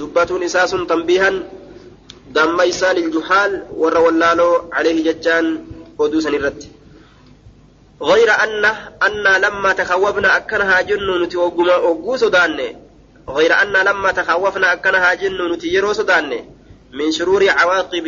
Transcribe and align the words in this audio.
دبتون 0.00 0.42
إساس 0.42 0.70
تنبيها 0.70 1.30
دم 2.36 2.60
إسال 2.60 2.96
الجحال 3.04 3.52
ور 3.80 3.98
ولالو 3.98 4.50
عليه 4.72 4.98
ججان 5.06 5.46
ودوسا 5.98 6.30
الرد 6.30 6.62
غير 8.02 8.30
أن 8.44 8.64
أن 9.06 9.26
لما 9.44 9.72
تخوفنا 9.72 10.36
أكنها 10.36 10.80
جن 10.80 11.22
نتي 11.22 11.36
وقو 11.36 12.16
سودان 12.16 12.58
غير 13.28 13.52
أن 13.62 13.72
لما 13.72 14.10
تخوفنا 14.12 14.72
أكنها 14.72 15.14
جن 15.14 15.52
نتي 15.52 15.68
يرو 15.74 15.92
سودان 15.92 16.30
من 16.92 17.12
شرور 17.12 17.42
عواقب 17.50 18.06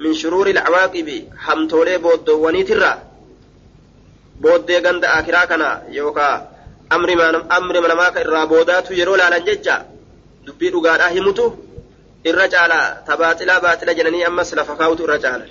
من 0.00 0.14
شرور 0.14 0.46
العواقب 0.50 1.08
حمتولي 1.44 1.98
بودواني 1.98 2.62
ترى 2.62 2.92
بودي 4.40 4.78
غند 4.78 5.04
آخرا 5.04 5.44
كنا 5.44 5.82
يوكا 5.88 6.48
أمر 6.92 7.16
ما 7.16 7.56
أمر 7.58 7.80
ما 7.80 7.88
نماك 7.94 8.16
الرابودات 8.16 8.90
يرو 8.90 9.14
لالن 9.14 9.44
ججا 9.44 9.93
دبي 10.46 10.70
dhugaadhaa 10.70 11.08
himutu 11.16 11.44
irra 12.24 12.48
caala. 12.48 12.78
Tabaaxilaa 13.08 13.60
baaxila 13.60 13.94
jedhanii 13.98 14.24
ammas 14.30 14.52
lafa 14.52 14.76
kaawutu 14.76 15.04
irra 15.04 15.18
caala. 15.18 15.46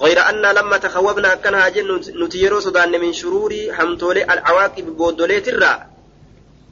غير 0.00 0.18
أن 0.30 0.42
لما 0.42 0.76
تخوفنا 0.76 1.34
كان 1.34 1.72
جن 1.72 2.00
نتيرو 2.22 2.60
سودان 2.60 3.00
من 3.00 3.12
شرور 3.12 3.52
حمتولي 3.72 4.24
العواقب 4.24 4.86
بودوليت 4.96 5.48
الرا 5.48 5.86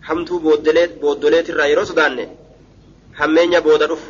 حمتو 0.02 0.38
بودوليت 0.38 0.90
بودوليت 1.02 1.50
الرا 1.50 1.64
يرو 1.64 1.84
سودان 1.84 2.28
حمينيا 3.14 3.58
بودرف 3.58 4.02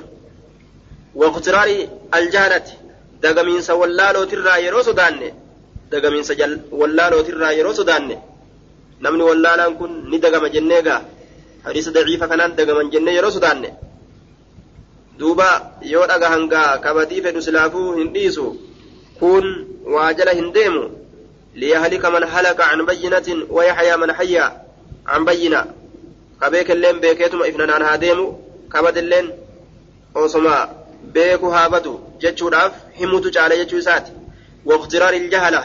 واقترار 1.15 1.69
الجهلة 2.15 2.67
دغمين 3.23 3.61
سوالالو 3.61 4.25
ترا 4.25 4.57
يرو 4.57 4.83
سودان 4.83 5.33
دغمين 5.93 6.23
سجل 6.23 6.53
والالو 6.73 7.21
ترا 7.27 7.51
يرو 7.51 7.73
سودان 7.73 8.21
نمني 9.03 9.23
والالان 9.23 9.75
كن 9.79 9.91
ندغم 10.11 10.45
hadiisa 11.67 11.91
daciifa 11.97 12.27
kanaan 12.31 12.53
dagaman 12.59 12.91
jennee 12.93 13.15
yeroo 13.17 13.31
sodaanne. 13.37 13.71
Duuba 15.19 15.49
yoo 15.93 16.07
dhaga 16.11 16.29
hangaa 16.35 16.79
kabatii 16.85 17.21
fedhu 17.25 17.41
silaafuu 17.47 17.93
hin 17.99 18.09
dhiisu 18.15 18.47
kun 19.21 19.45
waa 19.95 20.13
jala 20.19 20.33
hin 20.39 20.49
deemu. 20.57 20.83
Liyahlika 21.61 22.11
man 22.15 22.25
halaka 22.35 22.65
an 22.73 22.81
bayyinatin 22.89 23.39
wayaxyaa 23.57 23.97
man 24.03 24.11
hayya 24.19 24.45
an 25.15 25.23
bayyina. 25.29 25.61
Kabeekelleen 26.41 26.99
beekeetuma 27.05 27.47
ifnanaan 27.51 27.83
haa 27.89 27.99
deemu 28.05 28.27
kabadilleen 28.73 29.27
osoma 30.15 30.57
beeku 31.15 31.49
haa 31.55 31.69
badu 31.75 31.95
jechuudhaaf 32.23 32.73
himutu 32.99 33.29
caala 33.37 33.55
jechuu 33.61 33.79
isaati. 33.83 34.13
Waqtiraari 34.69 35.17
iljahala 35.23 35.63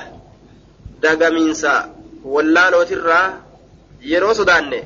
dagamiinsa 1.03 1.72
wallaalootirraa 2.34 3.28
yeroo 4.12 4.34
sodaanne 4.40 4.80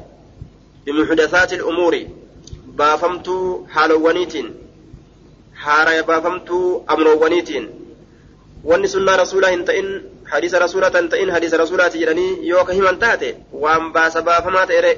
بمحدثات 0.86 1.54
الأمور 1.54 1.94
بافمتو 2.66 3.66
حالوانيتين 3.74 4.54
حارة 5.56 6.02
بافمتو 6.02 6.82
أمروانيتين 6.90 7.86
hin 8.66 9.66
ta'in 9.66 9.88
hadiisa 10.26 10.60
rasuulaa 10.60 10.90
hin 10.90 11.10
ta'in 11.10 11.30
hadiisa 11.30 11.58
rasuulaati 11.58 12.00
jedhanii 12.02 12.48
yoo 12.50 12.64
ka 12.66 12.74
himan 12.74 12.98
taate 13.00 13.30
waan 13.64 13.92
baasa 13.94 14.22
baafamaa 14.22 14.66
ta'e 14.72 14.94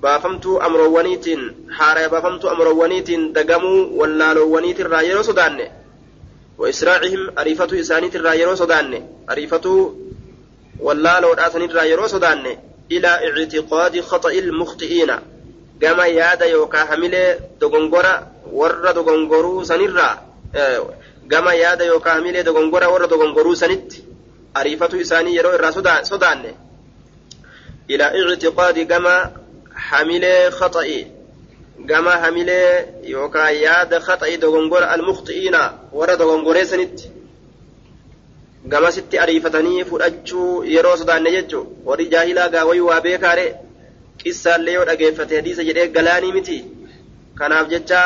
baafamtuu 0.00 0.60
amroowwaniitiin 0.66 1.42
haaraya 1.78 2.08
baafamtuu 2.08 2.50
amroowwaniitiin 2.54 3.32
dagamuu 3.34 3.98
wallaaloowwaniitirraa 3.98 5.02
yeroo 5.08 5.22
sodaanne 5.30 5.70
أريفة 7.38 7.80
إسانيت 7.80 8.16
الرايرو 8.16 8.54
سودان 8.54 9.06
أريفة 9.30 9.92
واللالو 10.78 11.34
داسنيت 11.34 11.74
يرو 11.74 12.06
سودان 12.06 12.56
إلى 12.90 13.08
اعتقاد 13.08 14.00
خطأ 14.00 14.30
المخطئين 14.32 15.10
كما 15.80 16.06
يادا 16.06 16.46
يوكا 16.46 16.84
حمله 16.84 17.38
دغنغورا 17.60 18.32
ور 18.52 18.92
دغنغورو 18.92 19.64
سنيرا 19.64 20.32
gama 21.26 21.54
yaada 21.54 21.84
yookaan 21.84 22.16
hamilee 22.18 22.42
dogongora 22.44 22.88
warra 22.92 23.06
dogongoruu 23.06 23.54
sanitti 23.56 24.04
ariifatu 24.54 24.96
isaanii 25.00 25.36
yeroo 25.36 25.54
irraa 25.54 25.72
sodaanne 26.04 26.50
ilaa 27.88 28.12
ictiqaadi 28.20 28.84
gama 28.84 29.14
hamilee 29.90 30.50
khaxa'i 30.58 31.06
gama 31.90 32.10
hamilee 32.22 32.86
yookaan 33.14 33.54
yaada 33.66 34.00
khaxa'i 34.00 34.36
dogongora 34.44 34.90
almuqxi'iina 34.94 35.62
warra 35.92 36.16
dogongoree 36.16 36.64
sanitti 36.72 37.10
gamasitti 38.68 39.18
ariifatanii 39.18 39.84
fudhachuu 39.84 40.64
yeroo 40.74 40.96
sodaanne 40.96 41.36
jechuun 41.36 41.70
warri 41.84 42.10
jaahilaa 42.16 42.48
gaawayuu 42.56 42.90
waa 42.90 43.00
beekaare 43.06 43.46
qissaallee 44.24 44.74
yoo 44.78 44.84
dhageeffate 44.90 45.40
hadiisa 45.40 45.70
jedhee 45.70 45.88
galaanii 45.96 46.36
miti 46.40 46.58
kanaaf 47.40 47.72
jecha 47.76 48.02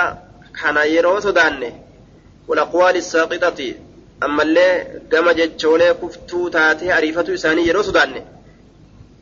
kana 0.62 0.84
yeroo 0.94 1.18
sodaanne. 1.20 1.72
الساقطة 2.48 3.74
أما 4.24 4.42
اللي 4.42 4.86
قام 5.12 5.30
جتشولي 5.30 5.94
كفتو 5.94 6.48
تاتي 6.48 6.98
أريفتو 6.98 7.34
إساني 7.34 7.66
يرو 7.68 7.82
سوداني 7.82 8.22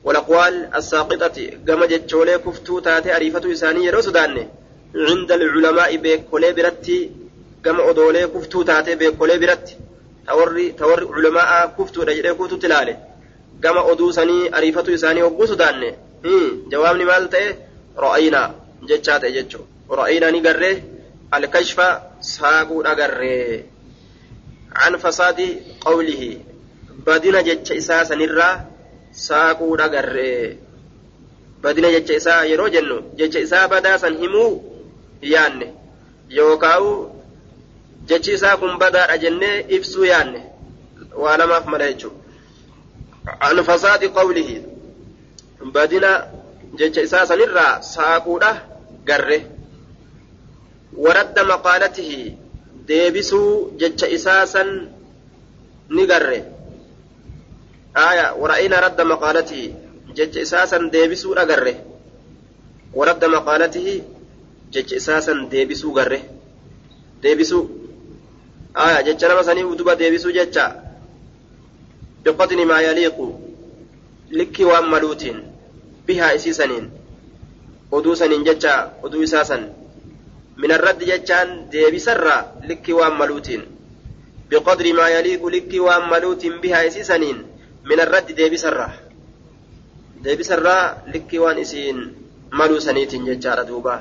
والأقوال 0.04 0.68
الساقطة 0.74 1.50
قام 1.68 1.84
جتشولي 1.84 2.38
كفتو 2.38 2.78
تاتي 2.78 3.16
أريفتو 3.16 3.52
إساني 3.52 3.84
يرو 3.84 4.00
سوداني 4.00 4.48
عند 4.94 5.32
العلماء 5.32 5.96
بيكولي 5.96 6.52
برتي 6.52 7.10
قام 7.64 7.80
أدولي 7.80 8.26
كفتو 8.26 8.62
تاتي 8.62 8.94
بيكولي 8.94 9.38
برتي 9.38 9.76
توري 10.27 10.71
توري 10.71 11.05
علماء 11.05 11.75
كفتو 11.79 12.03
رجلي 12.03 12.33
كفتو 12.33 12.55
تلالي 12.55 12.97
قام 13.63 13.77
أدوسني 13.77 14.57
أريفتو 14.57 14.93
إساني 14.93 15.23
وقو 15.23 15.45
سوداني 15.45 15.95
جوابني 16.71 17.05
مالتي 17.05 17.55
رأينا 17.97 18.55
جتشاتي 18.83 19.31
جتشو 19.31 19.59
رأينا 19.89 20.31
نقريه 20.31 20.83
الكشف 21.33 21.79
ساقو 22.21 22.81
أغري 22.81 23.65
عن 24.75 24.97
فساد 24.97 25.39
قوله 25.81 26.37
بدنا 27.07 27.41
جتش 27.41 27.71
إساء 27.71 28.03
سنرى 28.03 28.49
ساقو 29.13 29.75
أغري 29.75 30.57
بدنا 31.63 31.91
جتش 31.91 32.11
إساء 32.11 32.43
يرو 32.51 32.67
جنو 32.67 33.01
جتش 33.17 33.37
إساء 33.37 33.67
بدا 33.67 33.97
سنهمو 33.97 34.69
yaanne 35.21 35.73
yookaan 36.29 36.83
jechi 38.08 38.32
isaa 38.32 38.56
kun 38.56 38.78
badaadha 38.78 39.18
jennee 39.18 39.64
ibsuu 39.68 40.04
yaanne 40.04 40.40
waa 41.22 41.36
lamaaf 41.36 41.66
mala 41.66 41.92
jechuudha. 41.92 42.20
an 43.40 43.64
fasaadi 43.64 44.08
qawlihi 44.08 44.62
badina 45.74 46.10
jecha 46.78 47.02
isaa 47.02 47.26
sanirraa 47.26 47.82
saaquudha 47.82 48.50
garre 49.04 49.38
ورد 50.96 51.38
مقالته 51.38 52.10
ديبسو 52.86 53.70
جتش 53.78 54.04
إساسا 54.04 54.62
نقره 55.90 56.44
آية 57.96 58.26
ورأينا 58.38 58.80
رد 58.80 59.00
مقالته 59.00 59.74
جتش 60.16 60.38
إساسا 60.38 60.78
ديبسو 60.94 61.34
أقره 61.34 61.76
ورد 62.94 63.24
مقالته 63.24 64.02
جتش 64.72 64.94
إساسا 64.94 65.48
ديبسو 65.50 65.92
قره 65.92 66.20
ديبسو 67.22 67.58
آية 68.76 69.00
جتش 69.00 69.24
نما 69.24 69.42
سني 69.42 69.64
وتبا 69.64 69.94
ديبسو 69.94 70.30
جتش 70.30 70.58
بقتل 72.24 72.66
ما 72.66 72.80
يليق 72.80 73.18
لكي 74.30 74.64
وأم 74.64 74.90
ملوتين 74.90 75.36
بها 76.08 76.34
إسيسنين 76.34 76.90
oduu 77.94 78.16
saniin 78.18 78.42
jecha 78.42 78.90
oduu 79.06 79.22
isaa 79.22 79.44
san. 79.44 79.62
من 80.56 80.72
الرد 80.72 80.98
جتان 81.04 81.68
ديبسرا 81.70 82.62
لك 82.70 82.86
واملوت 82.88 83.48
بقدر 84.50 84.86
ما 84.92 85.08
يليق 85.08 85.42
لك 85.46 85.70
واملوت 85.74 86.46
بها 86.46 86.86
إسيسنين 86.86 87.38
من 87.84 87.98
الرد 88.00 88.26
ديبسرا 88.32 88.88
ديبسرا 90.22 90.78
لك 91.14 91.30
وان 91.34 91.58
إسين 91.58 91.98
ملو 92.52 92.78
سنيت 92.78 93.14
ججار 93.14 93.62
دوبا 93.62 93.96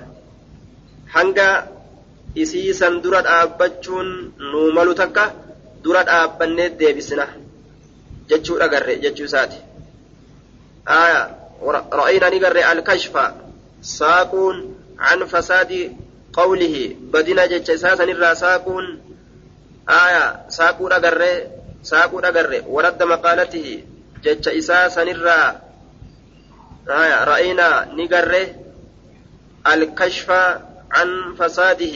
hanga 1.13 1.69
isiisan 2.35 3.01
dura 3.03 3.21
dhaabbachuun 3.21 4.33
nuu 4.51 4.71
malu 4.77 4.93
takka 5.01 5.33
dura 5.83 6.03
dhaabbannee 6.03 6.69
deebisna 6.79 7.25
jechuu 8.29 8.57
dhagarre 8.61 8.95
jechuu 9.03 9.25
isaati 9.29 9.59
ra'ayna 11.99 12.29
ni 12.29 12.39
garre 12.39 12.61
alkashfa 12.71 13.25
saaquun 13.81 14.55
an 14.97 15.19
fasaadi 15.27 15.81
قوله 16.33 16.95
بدنا 17.13 17.45
جتش 17.45 17.69
إساسا 17.69 18.03
الرا 18.03 18.33
ساقون 18.33 18.85
آية 19.89 20.49
ساقون 20.49 20.91
أقرر 20.91 21.47
ساقون 21.83 22.25
أقرر 22.25 22.63
ورد 22.67 23.03
مقالته 23.03 23.83
جتش 24.23 24.47
إساسا 24.47 25.01
الرا 25.03 25.61
آية 26.89 27.23
رأينا 27.23 27.93
نقرر 27.93 28.47
الكشف 29.67 30.31
عن 30.91 31.35
فساده 31.39 31.95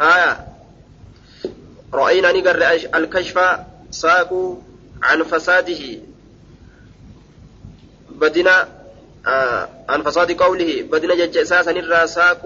آية 0.00 0.46
رأينا 1.94 2.32
نقرر 2.32 2.80
الكشف 2.94 3.40
ساقوا 3.90 4.56
عن 5.02 5.22
فساده 5.22 5.82
بدنا 8.10 8.68
عن 9.88 10.02
فساد 10.02 10.32
قوله 10.32 10.82
بدنا 10.82 11.14
جج 11.14 11.38
اساسا 11.38 11.70
الراساق 11.70 12.42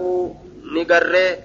نقره 0.63 1.37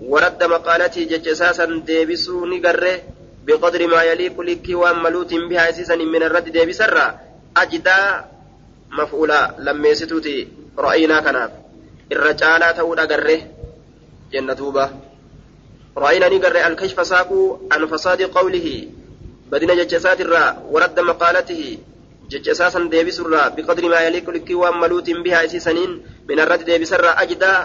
ورد 0.00 0.44
مقالته 0.44 1.04
جج 1.04 1.28
اساسا 1.28 1.64
ديبسو 1.86 2.46
نقره 2.46 3.00
بقدر 3.46 3.86
ما 3.86 4.02
يليق 4.02 4.40
لك 4.40 4.66
وملوت 4.70 5.34
بها 5.34 5.70
اساسا 5.70 5.96
من 5.96 6.22
الرد 6.22 6.48
ديبس 6.48 6.80
الرا 6.80 7.20
اجدا 7.56 8.24
مفعولا 8.90 9.54
لما 9.58 9.88
يستوتي 9.88 10.48
راينا 10.78 11.20
كناف 11.20 11.50
الرجالة 12.12 12.72
تود 12.72 12.98
اقره 12.98 13.40
جنة 14.32 14.54
توبة 14.54 14.90
راينا 15.97 16.27
نقره 16.29 16.67
الكشف 16.67 17.07
ساقو 17.07 17.57
عن 17.71 17.81
فساد 17.87 18.21
قوله 18.21 18.67
بدنا 19.51 19.73
جج 19.73 19.95
أساسا 19.95 20.59
ورد 20.73 20.99
مقالته 20.99 21.79
likkii 24.35 24.59
waan 24.61 24.77
maluutiin 24.81 25.23
bihaa 25.23 25.47
isii 25.47 25.63
saniin 25.67 25.91
min 26.27 26.39
irratti 26.43 26.65
deebisarraa 26.69 27.15
ajdaa 27.23 27.59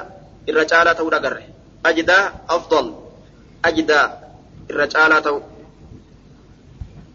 irra 0.50 0.64
caalaa 0.70 0.94
ta'uu 0.98 1.10
dhagarre 1.14 1.44
ajdaa 1.90 2.22
afdal 2.56 2.88
ajdaa 3.70 4.04
irra 4.70 4.86
caalaa 4.94 5.20
ta'u 5.26 5.38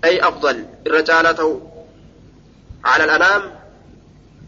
ay 0.08 0.16
afdal 0.30 0.58
irra 0.88 1.02
caalaa 1.10 1.36
ta'u 1.40 1.54
على 2.86 3.04
الأنام 3.04 3.44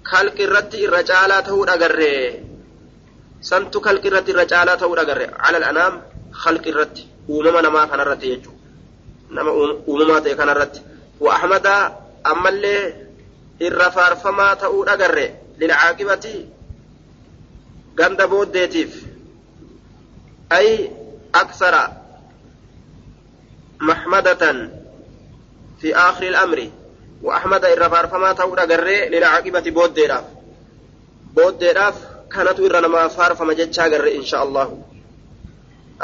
خلق 0.06 0.38
الرت 0.48 0.74
الرجالة 0.75 1.50
أجره 1.74 2.33
سنت 3.42 3.77
خلق 3.77 4.04
الرت 4.06 4.30
الرجالة 4.30 5.01
أجره 5.01 5.30
على 5.39 5.57
الأنام 5.57 5.94
خلق 6.44 6.68
الرت 6.68 6.97
ومما 7.30 7.62
نما 7.62 7.86
كان 7.86 8.00
الرت 8.00 8.24
يجو 8.24 8.51
نما 9.31 9.51
ومما 9.88 10.19
تكن 10.19 10.50
الرت 10.50 10.75
وأحمد 11.19 11.68
ammallee 12.24 12.94
irra 13.59 13.91
faarfamaa 13.91 14.56
ta'uu 14.56 14.86
dhagarre 14.86 15.25
lilcaaqibati 15.59 16.33
ganda 17.95 18.27
booddeetiif 18.27 18.91
ay 20.57 20.69
aksara 21.41 21.83
maxmadatan 23.80 24.57
fi 25.80 25.94
aakhiri 25.94 26.27
ilamri 26.31 26.68
wa 27.24 27.35
ahmada 27.39 27.71
irra 27.74 27.89
faarfamaa 27.89 28.33
ta'uu 28.35 28.56
dhagarre 28.59 28.97
lilcaaqibati 29.13 29.71
booddeedhaaf 29.77 30.27
booddeedhaaf 31.35 31.97
kanatu 32.33 32.65
irra 32.68 32.81
namaa 32.81 33.09
faarfama 33.18 33.53
jechaa 33.62 33.89
garre 33.89 34.12
insha 34.19 34.38
allahu 34.45 34.75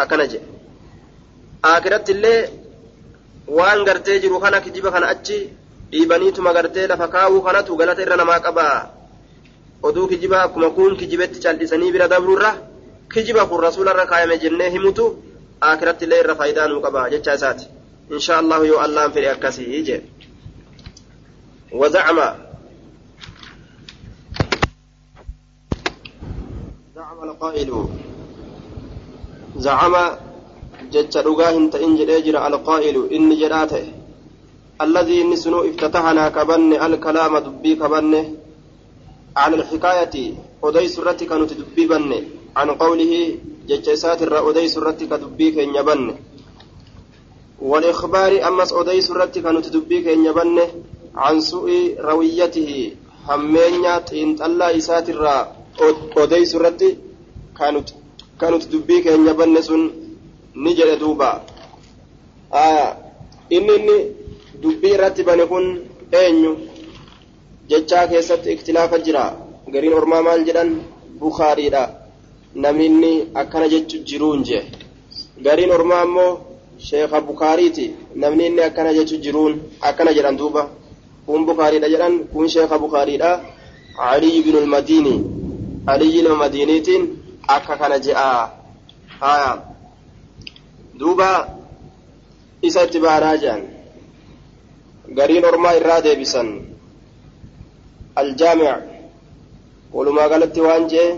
akkana 0.01 0.25
jedhe 0.31 0.47
aakiratti 1.71 2.11
illee 2.15 2.39
waan 3.57 3.79
gartee 3.87 4.17
jiru 4.23 4.39
kana 4.43 4.57
kijiba 4.65 4.89
kana 4.95 5.07
achi 5.13 5.37
dhiibaniituma 5.91 6.51
gartee 6.57 6.87
lafa 6.91 7.07
kaawuu 7.15 7.41
kanatu 7.47 7.71
galata 7.79 8.01
irra 8.05 8.15
namaa 8.21 8.39
qaba 8.45 8.65
oduu 9.87 10.07
kijibaa 10.11 10.43
akkuma 10.47 10.69
kun 10.77 10.91
kijibetti 10.99 11.39
cal'isanii 11.43 11.91
bira 11.95 12.07
dabruurra 12.13 12.51
kijiba 13.13 13.45
kun 13.49 13.59
rasuularra 13.67 14.05
kaayame 14.11 14.37
jennee 14.43 14.69
himutu 14.75 15.05
akiratti 15.69 16.03
illee 16.05 16.19
irra 16.23 16.35
faayidaa 16.39 16.67
nuu 16.71 16.81
qaba 16.85 17.09
jecha 17.13 17.31
isaati 17.37 17.65
insha 18.15 18.33
allahu 18.41 18.63
yoo 18.71 18.79
allaan 18.85 19.11
fedhe 19.15 19.29
akkasii 19.35 19.83
jee 19.89 20.01
وزعم 21.81 22.19
زعم 26.95 27.19
القائل 27.29 27.69
زعم 29.57 29.95
جج 30.91 31.17
رقاه 31.17 31.69
تئن 31.73 31.95
جرى 31.95 32.47
القائل 32.47 32.95
إني 33.11 33.35
جراته 33.35 33.85
الذي 34.81 35.23
نسنو 35.23 35.59
افتتحنا 35.69 36.29
كبن 36.29 36.73
الكلام 36.73 37.37
دبي 37.37 37.75
كبن. 37.75 38.35
عن 39.37 39.53
الحكاية 39.53 40.15
أدي 40.63 40.87
سرتك 40.87 41.31
نتدبي 41.31 41.87
بن. 41.87 42.11
عن 42.55 42.69
قوله 42.71 43.13
ججسات 43.67 44.23
الرأ 44.23 44.49
أدي 44.49 44.67
سرتك 44.67 45.11
دبي 45.13 45.51
كن 45.51 45.75
يبن. 45.75 46.15
والإخبار 47.61 48.47
أمس 48.47 48.73
أدي 48.73 49.01
سرتك 49.01 49.45
نتدبي 49.45 49.97
كن 50.03 50.25
يبن. 50.25 50.57
عن 51.15 51.39
سوء 51.39 51.95
رويته 51.99 52.91
همينيا 53.27 53.97
تنتلا 54.07 54.77
إسات 54.77 55.09
الرأ 55.09 55.55
أدي 56.17 56.45
سرتي 56.45 56.97
كانت 57.59 57.89
كانت 58.41 58.63
دبي 58.67 59.01
كن 59.01 59.27
يبن 59.27 59.61
سن 59.61 59.81
نجل 60.55 60.99
دوبا 60.99 61.31
آه 62.53 62.97
إنني 63.53 63.97
dubbii 64.61 64.93
irratti 64.95 65.23
bane 65.27 65.45
kun 65.51 65.65
eenyu 66.19 66.51
jechaa 67.69 68.07
keessatti 68.11 68.51
iktilaafa 68.55 68.97
jira 69.05 69.23
gariin 69.73 69.93
ormaa 69.99 70.21
maal 70.27 70.41
jedhan 70.47 70.69
bukaariidha 71.19 71.83
namni 72.63 72.85
inni 72.89 73.11
akkana 73.41 73.67
jechu 73.73 73.97
jiruun 74.09 74.43
jee 74.47 74.63
gariin 75.45 75.71
ormaa 75.77 76.01
ammoo 76.05 76.31
sheeka 76.87 77.21
bukaariiti 77.29 77.85
namni 78.21 78.43
inni 78.49 78.61
akkana 78.69 78.93
jechu 78.97 79.15
jiruun 79.25 79.53
akkana 79.89 80.11
jedhan 80.17 80.37
duuba 80.41 80.63
kun 81.25 81.45
bukaariidha 81.49 81.87
jedhan 81.93 82.13
kun 82.33 82.47
sheeka 82.55 82.75
bukaariidha 82.83 83.31
aliyi 84.11 84.43
binu 84.45 84.59
lmadiini 84.65 85.15
aliyi 85.91 86.19
ilma 86.19 86.35
madiiniitiin 86.43 87.03
akka 87.47 87.77
kana 87.77 87.99
je'a. 87.99 88.51
Haya 89.19 89.63
duuba 90.99 91.47
isa 92.61 92.83
itti 92.83 92.99
baaraa 92.99 93.37
jedhan 93.37 93.75
قرين 95.17 95.45
أرما 95.45 95.77
إرادة 95.77 96.13
بسن 96.13 96.61
الجامع 98.17 98.81
ولما 99.93 100.21
قالت 100.27 100.57
وانجي 100.59 101.15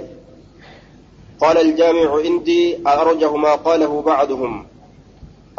قال 1.40 1.58
الجامع 1.58 2.22
عندي 2.26 2.78
أرجه 2.88 3.36
ما 3.36 3.56
قاله 3.56 4.02
بعضهم 4.02 4.68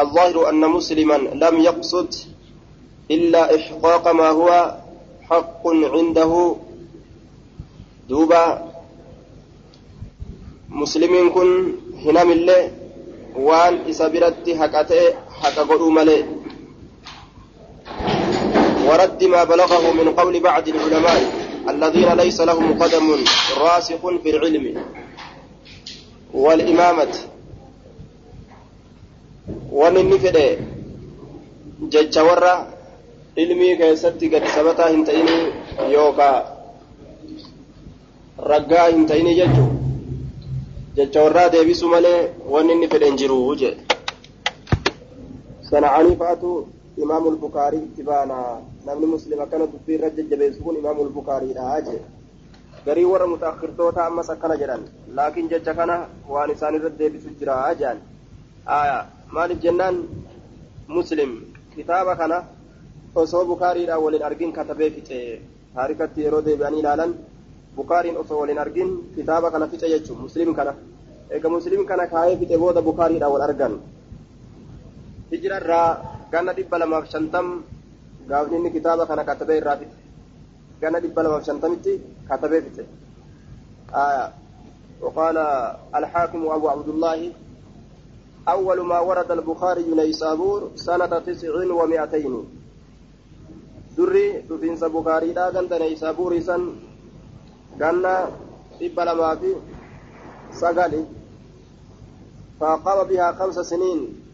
الظاهر 0.00 0.48
أن 0.48 0.60
مسلما 0.60 1.14
لم 1.14 1.60
يقصد 1.60 2.14
إلا 3.10 3.56
إحقاق 3.56 4.08
ما 4.08 4.28
هو 4.28 4.76
حق 5.30 5.62
عنده 5.66 6.56
دوبا 8.08 8.67
مسلمين 10.70 11.30
كن 11.30 11.72
هنا 12.04 12.24
من 12.24 12.32
الله 12.32 12.70
وان 13.36 13.74
إسابرت 13.90 14.50
حقته 14.60 15.02
حق 15.42 15.56
قدوم 15.70 15.94
ملئ 15.94 16.22
ورد 18.88 19.24
ما 19.24 19.44
بلغه 19.44 19.92
من 19.92 20.08
قول 20.14 20.40
بعض 20.40 20.68
العلماء 20.68 21.20
الذين 21.68 22.08
ليس 22.12 22.40
لهم 22.40 22.82
قدم 22.82 23.06
راسخ 23.60 24.02
في 24.22 24.30
العلم 24.30 24.84
والإمامة 26.34 27.14
ونن 29.72 30.18
فدي 30.18 30.48
جج 31.92 32.18
ورا 32.18 32.54
علمي 33.38 33.76
كيستي 33.76 34.26
قد 34.28 34.44
ثبتا 34.44 34.90
هنتيني 34.90 35.38
يوكا 40.98 41.28
رقا 41.28 41.46
هنتيني 41.46 41.48
ججو 41.48 41.48
جج 41.48 41.48
ورا 41.48 41.48
ديبسو 41.54 41.86
مالي 41.92 42.14
ونن 42.52 42.82
فدي 42.92 43.08
انجرو 43.08 43.36
وجه 43.50 43.70
سنعاني 45.70 46.16
فاتو 46.20 46.64
إمام 47.04 47.24
البخاري 47.32 47.80
تبانا 47.96 48.38
نمني 48.86 49.06
مسلم 49.14 49.40
كان 49.50 49.62
دبي 49.72 49.94
رجل 49.96 50.26
جبيسون 50.30 50.74
إمام 50.80 50.98
البخاري 51.06 51.52
راجع 51.52 52.00
garii 52.86 53.04
warra 53.12 53.26
mutaakhirtoota 53.32 54.00
ammas 54.08 54.28
akkana 54.34 54.56
jedhan 54.60 54.82
laakiin 55.16 55.48
jecha 55.52 55.72
kana 55.78 55.96
waan 56.34 56.50
isaan 56.54 56.76
irra 56.78 56.90
deebisu 57.00 57.30
jira 57.40 57.56
jaan 57.80 57.98
aya 58.78 58.94
maaliif 59.36 59.58
jennaan 59.64 59.96
muslim 60.96 61.30
kitaaba 61.74 62.12
kana 62.20 62.38
osoo 63.22 63.44
bukaariidhaan 63.50 64.02
waliin 64.04 64.24
argin 64.28 64.52
katabee 64.58 64.90
fixe 64.96 65.18
taarikatti 65.74 66.24
yeroo 66.26 66.42
deebi'anii 66.48 66.80
ilaalan 66.84 67.12
bukaariin 67.78 68.16
osoo 68.22 68.38
waliin 68.42 68.60
argin 68.64 68.90
kitaaba 69.16 69.50
kana 69.52 69.66
fixe 69.72 69.88
jechuun 69.92 70.18
muslim 70.26 70.50
kana 70.58 70.72
eega 71.34 71.48
muslim 71.56 71.80
kana 71.90 72.04
kaayee 72.12 72.36
fixe 72.40 72.56
booda 72.62 72.80
bukaariidhaan 72.88 73.32
wal 73.34 73.44
argan 73.48 73.74
hijirarraa 75.30 75.88
ganna 76.32 76.52
dhibba 76.58 76.76
lamaaf 76.82 77.06
shantam 77.14 77.46
gaafni 78.30 78.56
inni 78.58 78.70
kitaaba 78.76 79.02
kana 79.10 79.22
katabee 79.30 79.58
irraa 79.60 79.76
fixe 79.82 79.98
ganna 80.82 80.98
dhibba 81.04 81.20
lamaaf 81.26 81.44
shantamitti 81.48 81.92
katabee 82.28 82.62
fixe 82.66 82.84
وقال 85.02 85.36
الحاكم 85.94 86.42
أبو 86.56 86.68
عبد 86.68 86.88
الله 86.88 87.32
أول 88.48 88.78
ما 88.80 88.98
ورد 89.00 89.30
البخاري 89.30 89.86
نيسابور 89.94 90.70
سنة 90.74 91.12
تسع 91.26 91.52
ومائتين 91.80 92.34
دري 93.98 94.26
دفنس 94.50 94.84
بخاري 94.84 95.32
لا 95.32 95.48
غند 95.54 95.72
نيسابور 95.74 96.40
سن 96.40 96.62
غنى 97.80 98.16
إبلا 98.82 99.14
ما 99.14 99.34
في 99.40 99.54
سقالي. 100.52 101.04
فقام 102.60 102.98
بها 103.08 103.32
خمس 103.38 103.58
سنين. 103.58 104.28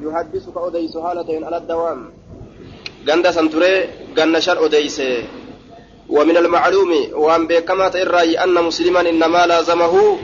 yuhaddisu 0.00 0.48
ka 0.52 0.60
odeysu 0.60 1.00
haala 1.04 1.24
ta'een 1.24 1.44
ala 1.44 1.60
dawaam 1.60 2.08
ganda 3.04 3.32
san 3.32 3.48
turee 3.52 3.88
ganna 4.16 4.40
shan 4.40 4.58
odeyse 4.58 5.24
ومن 6.04 6.36
المعلوم 6.36 7.16
وأن 7.16 7.46
بكما 7.46 7.88
ترى 7.88 8.36
أن 8.36 8.52
مسلما 8.54 9.00
إنما 9.00 9.46
لازمه 9.46 10.18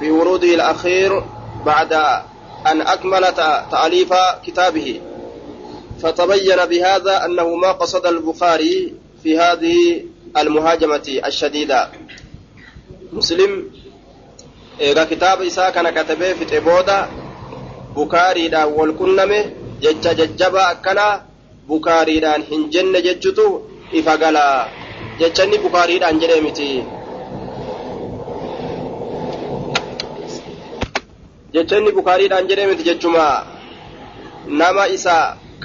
في 0.00 0.10
وروده 0.10 0.54
الأخير 0.54 1.22
بعد 1.66 1.92
أن 2.66 2.80
أكمل 2.80 3.24
تأليف 3.72 4.12
كتابه. 4.44 5.00
فتبين 6.02 6.56
بهذا 6.64 7.24
أنه 7.24 7.48
ما 7.56 7.72
قصد 7.72 8.06
البخاري 8.06 8.94
في 9.22 9.38
هذه 9.38 10.04
المهاجمة 10.36 11.20
الشديدة 11.26 11.88
مسلم 13.12 13.52
eega 14.80 15.06
kitaaba 15.06 15.44
isaa 15.44 15.72
kana 15.72 15.92
katabee 15.92 16.34
fixe 16.34 16.60
booda 16.60 17.08
bukaariidhaan 17.94 18.72
wal 18.78 18.92
qunname 19.00 19.38
jecha 19.80 20.12
jajjabaa 20.18 20.68
akkana 20.74 21.06
bukaariidhaan 21.68 22.42
hin 22.50 22.68
jenne 22.74 23.02
jechutu 23.06 23.46
ifa 23.92 24.16
galaa 24.22 24.68
jecha 25.20 25.44
inni 25.44 25.58
bukaariidhaan 25.64 26.20
jedhee 26.20 26.40
miti 26.46 26.68
jecha 31.54 31.78
inni 31.78 31.92
bukaariidhaan 31.98 32.48
jedhee 32.52 32.68
miti 32.72 32.84
jechuma 32.90 33.26
nama 34.62 34.88
isa 34.96 35.16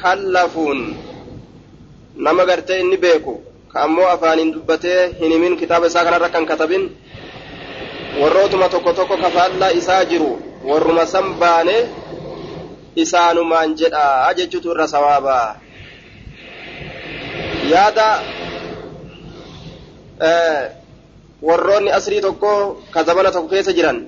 kallafuun 0.01 0.79
nama 2.15 2.45
gartee 2.45 2.81
ka 3.25 3.50
ammoo 3.73 4.07
afaaniin 4.15 4.51
dubbatee 4.53 5.01
hin 5.19 5.31
himin 5.33 5.57
kitaaba 5.57 5.87
isaa 5.87 6.03
kanarra 6.07 6.29
kan 6.29 6.45
katabin 6.45 6.83
warrootuma 8.21 8.69
tokko 8.69 8.93
tokko 8.93 9.17
kafaallaa 9.17 9.69
isaa 9.79 10.05
jiru 10.05 10.31
warruma 10.69 11.05
san 11.05 11.27
baane 11.41 11.75
isaanumaan 13.03 13.75
jedha 13.81 14.33
jechuutu 14.39 14.71
irra 14.73 14.87
sawaabaa 14.93 15.55
yaada 17.71 18.07
warroonni 21.47 21.91
asrii 21.97 22.21
tokko 22.21 22.51
ka 22.93 23.03
zamana 23.03 23.31
tokko 23.31 23.49
keessa 23.53 23.73
jiran 23.77 23.99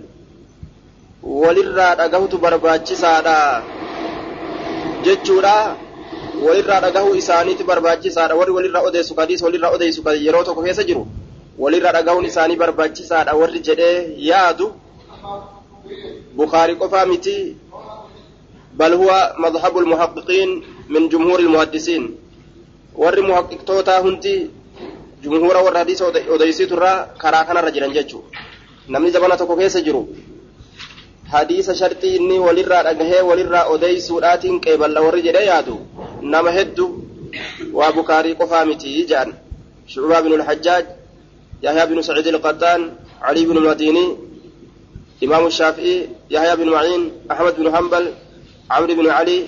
walirraa 1.42 1.96
dhagahutu 2.00 2.38
barbaachisaadha 2.44 3.38
jechuudha 5.06 5.56
walirraa 6.42 6.82
dhagahuu 6.82 7.16
isaaniitu 7.16 7.64
barbaachisaadha 7.64 8.36
warri 8.36 8.52
walirraa 8.52 8.82
odeessu 8.82 9.16
kadiis 9.16 9.42
walirraa 9.42 9.70
odeessu 9.70 10.02
yeroo 10.26 10.44
tokko 10.44 10.62
keessa 10.64 10.84
jiru 10.84 11.08
walirra 11.58 11.92
dhagahuun 11.92 12.26
isaanii 12.26 12.56
barbaachisaadha 12.56 13.34
warri 13.42 13.60
jedhee 13.60 14.16
yaadu 14.18 14.74
bukaarii 16.36 16.76
qofaa 16.76 17.06
miti 17.06 17.58
huwa 18.98 19.36
madhabu 19.38 19.82
lmuhaqiqiin 19.82 20.64
min 20.90 21.10
jumhuuri 21.10 21.44
lmuhaddisiin 21.44 22.18
warri 22.98 23.22
muhaqiqtootaa 23.22 24.00
hundi 24.02 24.50
jumhuura 25.24 25.62
warra 25.62 25.80
hadiisa 25.80 26.06
odeysiiturraa 26.36 26.98
karaa 27.18 27.44
kanarra 27.46 27.72
jiran 27.72 27.94
jechuu 27.94 28.24
namni 28.88 29.12
zabana 29.12 29.38
tokko 29.38 29.56
keessa 29.56 29.82
jiru 29.82 30.08
hadiisa 31.34 31.76
sharxii 31.82 32.16
inni 32.18 32.40
walirraa 32.46 32.84
dhagahee 32.88 33.22
walirraa 33.30 33.66
odeysuudhaatiin 33.76 34.60
qeeballa 34.66 35.06
warri 35.06 35.22
jedhee 35.28 35.46
yaadu. 35.52 35.76
Nama 36.34 36.52
heddu 36.58 36.86
waa 37.78 37.92
bukaarii 37.98 38.36
qofaa 38.42 38.66
miti 38.66 38.98
jedhan. 39.00 39.30
Shucbaa 39.94 40.22
binu 40.26 40.38
lhajjaaj 40.44 40.86
يحيى 41.64 41.86
بن 41.86 42.02
سعيد 42.02 42.28
القطان 42.28 42.92
علي 43.22 43.46
بن 43.46 43.58
المديني 43.58 44.18
إمام 45.24 45.46
الشافعي 45.46 46.10
يحيى 46.30 46.56
بن 46.56 46.70
معين 46.70 47.12
أحمد 47.32 47.56
بن 47.60 47.76
حنبل 47.76 48.14
عمرو 48.72 48.96
بن 48.96 49.10
علي 49.10 49.46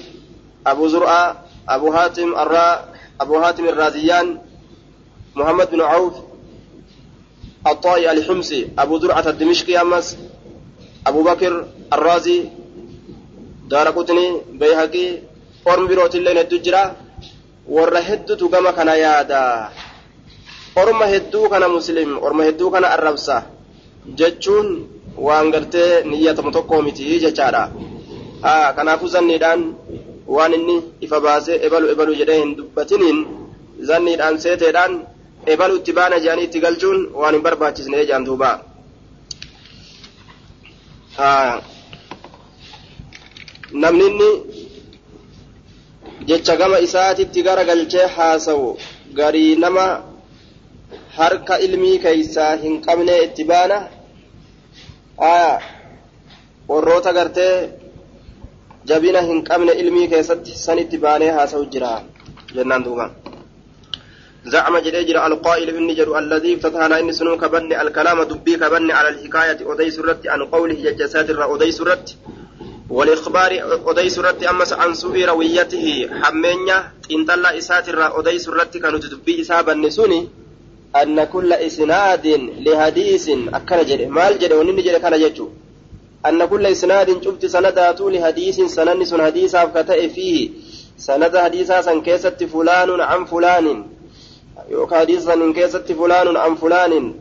أبو 0.67 0.87
زرعة 0.87 1.45
أبو 1.69 1.87
هاتم 1.91 2.29
الراء 2.35 2.95
أبو 3.21 3.37
هاتم 3.37 3.65
الرازيان 3.67 4.27
محمد 5.35 5.71
بن 5.71 5.81
عوف 5.81 6.13
الطائي 7.67 8.11
الحمصي 8.11 8.67
أبو 8.79 8.99
زرعة 8.99 9.29
الدمشقي 9.29 9.81
أمس 9.81 10.17
أبو 11.07 11.23
بكر 11.23 11.53
الرازي 11.93 12.37
دار 13.71 13.87
قطني 13.97 14.25
بيهقي 14.59 15.07
أورم 15.67 15.87
بروت 15.87 16.15
اللين 16.15 16.37
الدجرة 16.37 16.83
ورهدت 17.75 18.43
كما 18.43 18.71
كان 18.71 18.87
يادا 18.87 19.69
orma 20.75 21.05
hedduu 21.07 21.47
kana 21.49 21.67
muslim 21.71 22.09
orma 22.25 22.43
hedduu 22.47 22.69
kana 22.73 22.87
arrabsa 22.95 23.35
jechuun 24.19 24.67
waan 25.25 25.47
gartee 25.53 26.03
niyyatamu 26.09 26.51
tokkoo 26.51 26.81
miti 26.87 27.19
jechaadha 27.23 27.63
haa 28.45 28.73
kanaafuu 28.77 29.07
zanniidhaan 29.15 29.61
waan 30.35 30.53
inni 30.57 30.75
ifa 31.05 31.17
baasee 31.25 31.57
ebalu 31.67 31.85
ebalu 31.93 32.13
jedhee 32.19 32.39
hin 32.41 32.51
dubbatiniin 32.57 33.19
zanniidhaan 33.89 34.35
seeteedhaan 34.43 34.93
ebalu 35.53 35.73
itti 35.79 35.91
baana 35.99 36.19
jedhanii 36.23 36.45
itti 36.49 36.59
galchuun 36.65 36.99
waan 37.21 37.33
hin 37.35 37.43
barbaachisne 37.47 37.97
jedhan 38.03 38.23
duuba 38.27 38.51
namni 43.83 44.05
inni 44.09 44.29
jecha 46.27 46.55
gama 46.61 46.77
isaatitti 46.87 47.39
gara 47.47 47.63
galchee 47.69 48.07
haasawu 48.15 48.77
garii 49.19 49.55
nama 49.55 49.85
harka 51.17 51.55
ilmii 51.65 51.97
keeysaa 52.05 52.55
hin 52.63 52.81
qabne 52.87 53.15
itti 53.27 53.43
baana 53.51 53.77
aya 55.31 55.51
warroota 56.69 57.11
gartee 57.17 57.55
jabina 58.89 59.21
hin 59.29 59.39
qabne 59.49 59.71
ilmii 59.83 60.07
keessatti 60.13 60.51
san 60.65 60.79
itti 60.83 60.97
baanee 61.05 61.31
haasa'u 61.37 61.65
jira 61.75 61.91
jennaan 62.55 62.83
duuba 62.85 63.05
زعم 64.45 64.77
جريجر 64.77 65.25
القائل 65.27 65.69
إني 65.75 65.93
جر 65.93 66.19
الذي 66.19 66.53
افتتح 66.53 66.79
على 66.79 66.99
إن 66.99 67.11
سنو 67.11 67.37
كبني 67.37 67.81
الكلام 67.81 68.23
دبي 68.23 68.57
كبني 68.57 68.93
على 68.93 69.09
الحكاية 69.09 69.57
أدي 69.73 69.91
سرت 69.91 70.27
عن 70.27 70.41
قوله 70.45 70.75
ججسات 70.85 71.29
أدي 71.29 71.71
سرت. 71.71 72.15
والإخبار 72.89 73.51
أدي 73.89 74.09
سرت 74.09 74.43
أمس 74.43 74.73
عن 74.73 74.93
سوء 74.93 75.25
رويته. 75.25 76.09
حمينيا 76.21 76.77
إن 77.11 77.25
طلع 77.25 77.57
إسات 77.57 77.89
أدي 77.89 78.39
سرت 78.39 78.77
كانوا 78.77 78.99
تدبي 78.99 79.41
إسابا 79.41 79.73
نسوني 79.73 80.29
أن 81.01 81.23
كل 81.23 81.53
إسناد 81.53 82.25
لحديث 82.65 83.29
أكن 83.53 83.79
جده 83.89 84.07
مال 84.07 84.39
جده 84.39 84.59
ونين 84.59 84.75
جده 84.75 84.99
كان 84.99 85.19
جده 85.19 85.47
أن 86.25 86.45
كل 86.45 86.65
إسناد 86.65 87.23
شفت 87.25 87.45
سندات 87.45 88.01
لحديث 88.01 88.61
سنن 88.61 89.05
سن 89.05 89.21
حديث 89.21 89.55
أفكتئ 89.55 90.09
فيه. 90.09 90.49
سند 90.97 91.37
حديثا 91.37 91.81
سن 91.81 92.01
كيست 92.01 92.43
فلان 92.43 93.01
عن 93.01 93.25
فلان. 93.25 93.94
يوكا 94.69 94.95
حديث 94.99 95.23
سن 95.23 95.53
كيست 95.53 95.91
فلان 95.91 96.37
عن 96.37 96.55
فلان 96.55 97.13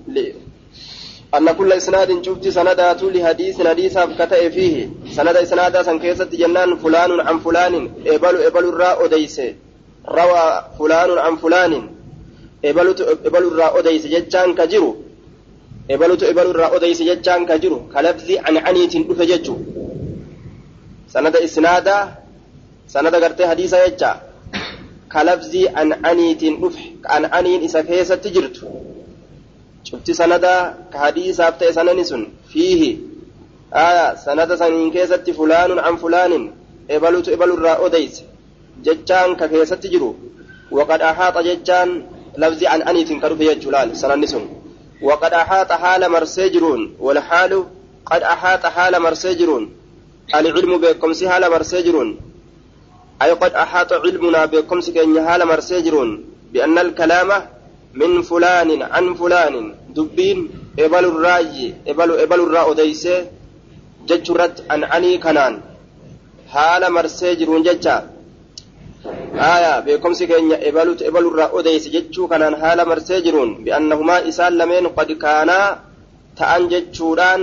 أن 1.35 1.53
كل 1.53 1.73
إسناد 1.73 2.25
شفت 2.27 2.49
سندات 2.49 3.03
لحديث 3.03 3.67
حديث 3.67 3.97
أفكتئ 3.97 4.51
فيه 4.51 4.89
سند 5.17 5.37
إسناد 5.37 5.83
سن 5.83 5.99
كيست 5.99 6.31
جنان 6.35 6.77
فلان 6.77 7.21
عن 7.21 7.39
فلان 7.39 7.75
إبل 8.07 8.37
إبل 8.49 8.65
الراء 8.73 9.05
أديس 9.05 9.41
روى 10.09 10.45
فلان 10.79 11.11
عن 11.19 11.37
فلان 11.37 11.95
ebalutu 12.65 13.05
ebalurraa 13.29 13.71
odeyse 13.79 14.09
jechaan 14.09 14.55
ka 14.59 14.65
jiru 14.67 14.91
ebalutu 15.95 16.25
ebalurraa 16.33 16.71
odeyse 16.77 17.05
jechaan 17.05 17.43
ka 17.47 17.59
jiru 17.63 17.79
kalabzi 17.93 18.39
ancaniitiin 18.49 19.05
dhufe 19.09 19.27
jechu 19.27 19.55
sanada 21.13 21.39
isnaadaa 21.47 22.03
sanada 22.95 23.21
gartee 23.21 23.47
hadiisa 23.53 23.79
kalabzii 25.15 25.67
ancaniitiin 25.83 26.61
dhufe 26.63 26.85
ka 27.03 27.09
ancaniin 27.17 27.63
isa 27.69 27.83
keessatti 27.91 28.35
jirtu 28.37 28.67
cufti 29.87 30.15
sanada 30.21 30.55
ka 30.93 30.99
hadiisaaf 31.05 31.59
ta'e 31.59 31.73
sanani 31.79 32.05
sun 32.11 32.23
fiihi 32.53 32.91
sanada 34.25 34.57
saniin 34.63 34.91
keessatti 34.97 35.37
fulaanun 35.39 35.85
an 35.89 35.97
fulaanin 36.03 36.45
ebalutu 36.97 37.31
ebalurraa 37.37 37.77
odeyse 37.87 38.25
jechaan 38.87 39.37
ka 39.37 39.49
keessatti 39.53 39.93
jiru 39.95 40.11
waqad 40.79 41.01
ahaaxa 41.11 41.47
jechaan 41.51 41.91
لفظي 42.39 42.67
عن 42.67 42.83
أنيت 42.83 43.13
كرف 43.13 43.41
يجلال 43.41 43.97
سننسون 43.97 44.45
وقد 45.03 45.33
أحاط 45.33 45.73
حال 45.73 46.09
مرسجرون 46.11 46.97
والحال 47.01 47.65
قد 48.07 48.23
أحاط 48.23 48.67
حال 48.67 49.03
مرسجرون 49.03 49.73
العلم 50.35 50.79
بكم 50.79 51.13
حال 51.29 51.51
مرسجرون 51.51 52.21
أي 53.24 53.32
قد 53.32 53.54
أحاط 53.54 53.94
علمنا 53.94 54.46
بكم 54.46 54.80
كن 54.82 55.28
حال 55.28 55.42
مرسجرون 55.48 56.10
بأن 56.54 56.78
الكلام 56.78 57.30
من 57.94 58.22
فلان 58.22 58.82
عن 58.82 59.14
فلان 59.14 59.76
دبين 59.96 60.50
إبل 60.80 61.06
الراي 61.06 61.74
إبل 61.88 62.10
إبل 62.24 62.40
الراء 62.40 62.74
ديسه 62.74 63.26
ججرت 64.08 64.56
عن 64.72 64.84
عني 64.84 65.18
كنان 65.18 65.54
حال 66.54 66.84
مرسجرون 66.94 67.64
ججا 67.64 67.98
آية 69.56 69.82
beekumsi 69.86 70.28
keenya 70.28 70.58
ebalutu 70.70 71.04
ebalurraa 71.10 71.50
odeyse 71.58 71.90
jechuu 71.96 72.28
kanaan 72.28 72.56
haala 72.62 72.84
marsee 72.92 73.22
jiruun 73.26 73.52
bi'annahumaa 73.64 74.26
isaan 74.32 74.58
lameen 74.60 74.86
qad 74.98 75.10
kaanaa 75.24 75.68
ta'an 76.40 76.64
jechuudhaan 76.74 77.42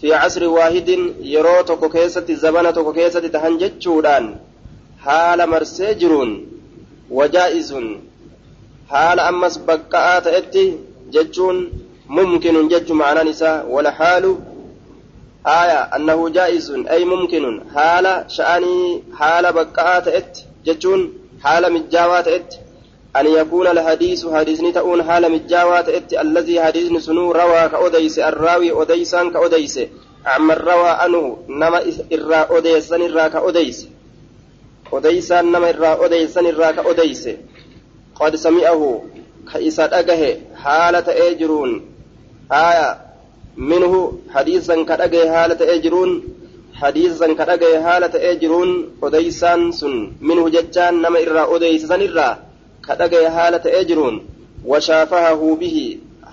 fi 0.00 0.08
casri 0.12 0.48
waahidin 0.56 1.02
yeroo 1.34 1.62
tokko 1.70 1.88
keessatti 1.96 2.36
zabana 2.44 2.72
tokko 2.76 2.92
keessatti 2.98 3.30
tahan 3.36 3.54
jechuudhaan 3.62 4.26
marsee 5.47 5.95
jiruun 5.95 6.31
wajaa'izun 7.09 7.87
haala 8.93 9.27
ammas 9.31 9.59
baqqa'aa 9.67 10.21
ta'etti 10.21 10.65
jechuun 11.13 11.57
mumkinun 12.07 12.69
jechu 12.73 12.93
ma'anaan 13.01 13.27
isaa 13.35 13.63
wala 13.75 13.91
haalu 13.91 14.33
آية 15.47 15.79
أنه 15.95 16.29
جائز 16.29 16.71
أي 16.71 17.05
ممكن 17.05 17.61
حال 17.75 18.25
شأني 18.27 19.03
حال 19.19 19.53
بقاء 19.53 19.99
تأت 19.99 20.39
جتون 20.65 21.13
حال 21.43 21.73
مجاوة 21.73 22.21
تأت 22.21 22.55
أن 23.15 23.25
يكون 23.27 23.67
الحديث 23.67 24.27
حديث 24.27 24.61
تؤون 24.61 25.03
حال 25.03 25.31
مجاوة 25.31 25.81
تأت 25.81 26.13
الذي 26.13 26.61
حديث 26.61 27.05
سنو 27.05 27.31
روى 27.31 27.69
كأوديس 27.69 28.19
الراوي 28.19 28.71
أوديسان 28.71 29.31
كأوديس 29.31 29.79
عمن 30.25 30.55
روى 30.55 30.89
أنه 30.89 31.37
نما 31.49 31.79
إرى 32.13 32.35
أوديسان 32.35 33.01
إرى 33.01 33.29
كأوديس 33.29 33.87
أوديسان 34.93 35.45
نما 35.51 35.69
إرى 35.69 35.87
أوديسان 36.01 36.45
إرى 36.45 36.73
كأوديس 36.73 37.23
قد 38.19 38.35
سمعه 38.35 38.81
كإسا 39.53 39.85
أجه 39.99 40.21
حالة 40.63 41.07
أجرون 41.29 41.71
آية 42.51 42.89
منه 43.57 43.93
حديثا 44.35 44.75
كأجه 44.83 45.21
حالة 45.35 45.61
أجرون 45.75 46.11
حديثا 46.81 47.27
كأجه 47.33 47.83
حالة 47.85 48.13
أجرون 48.31 48.69
أوديسان 49.03 49.71
سن 49.71 50.11
منه 50.21 50.49
ججان 50.49 50.93
نما 51.01 51.19
إرى 51.19 51.41
أوديسان 51.51 52.01
إرى 52.01 52.29
كأجه 52.87 53.29
حالة 53.29 53.65
أجرون 53.81 54.15
وشافهه 54.65 55.57
به 55.61 55.77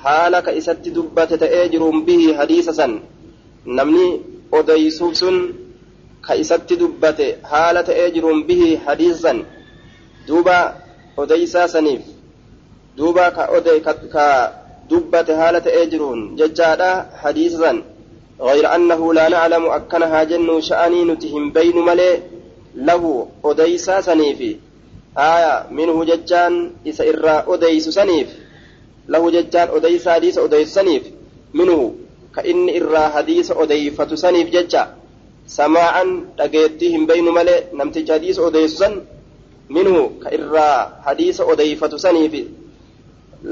حالك 0.05 0.47
إسات 0.49 0.88
دبت 0.88 1.43
أجرون 1.43 1.97
به 2.05 2.23
حديثا 2.38 3.00
namni 3.67 4.21
odeysuuf 4.52 5.14
sun 5.17 5.37
ka 5.37 5.38
isatti 5.38 5.38
dubbate 5.38 5.38
haala 5.38 5.38
ta'ee 5.38 5.38
jiruun 5.38 5.47
bihi 5.47 5.70
hadiisan 8.87 9.45
duuba 10.27 10.57
odeysaa 11.17 11.69
saniif 11.69 12.03
duuba 12.97 13.31
ka 13.31 13.49
ode 13.57 13.81
ka 14.12 14.27
dubbate 14.91 15.33
haala 15.41 15.61
ta'ee 15.61 15.87
jiruun 15.87 16.37
jechaadha 16.37 16.91
hadiisan 17.23 17.83
غير 18.41 18.75
أنه 18.75 19.15
لا 19.15 19.29
نعلم 19.29 19.65
أكنها 19.67 20.25
جن 20.25 20.61
شأني 20.61 21.05
نتهم 21.05 21.53
بين 21.53 21.77
ملي 21.79 22.23
له 22.77 23.27
أديسا 23.45 24.00
سنيفي 24.00 24.57
آية 25.19 25.67
منه 25.71 26.05
ججان 26.05 26.71
إسا 26.89 27.05
إرى 27.11 27.45
أديس 27.49 27.89
سنيف 27.89 28.29
له 29.09 29.23
ججان 29.31 29.69
أديسا 29.77 30.12
حديث 30.12 30.39
أديس 30.39 30.69
سنيف 30.75 31.05
منه 31.55 31.95
inni 32.45 32.73
irraa 32.79 33.09
hadiisa 33.09 33.55
odeeyfatu 33.55 34.17
saniif 34.17 34.50
jecha 34.50 34.89
samaa'an 35.57 36.11
dhageettii 36.38 36.90
hin 36.95 37.07
beynu 37.07 37.33
malee 37.33 37.61
namticha 37.73 38.12
hadiisa 38.19 38.42
odeessu 38.49 38.76
san 38.83 38.95
minhu 39.76 40.02
ka 40.23 40.30
irraa 40.38 41.02
hadiisa 41.07 41.45
odeeyfatu 41.54 41.99
saniif 41.99 42.35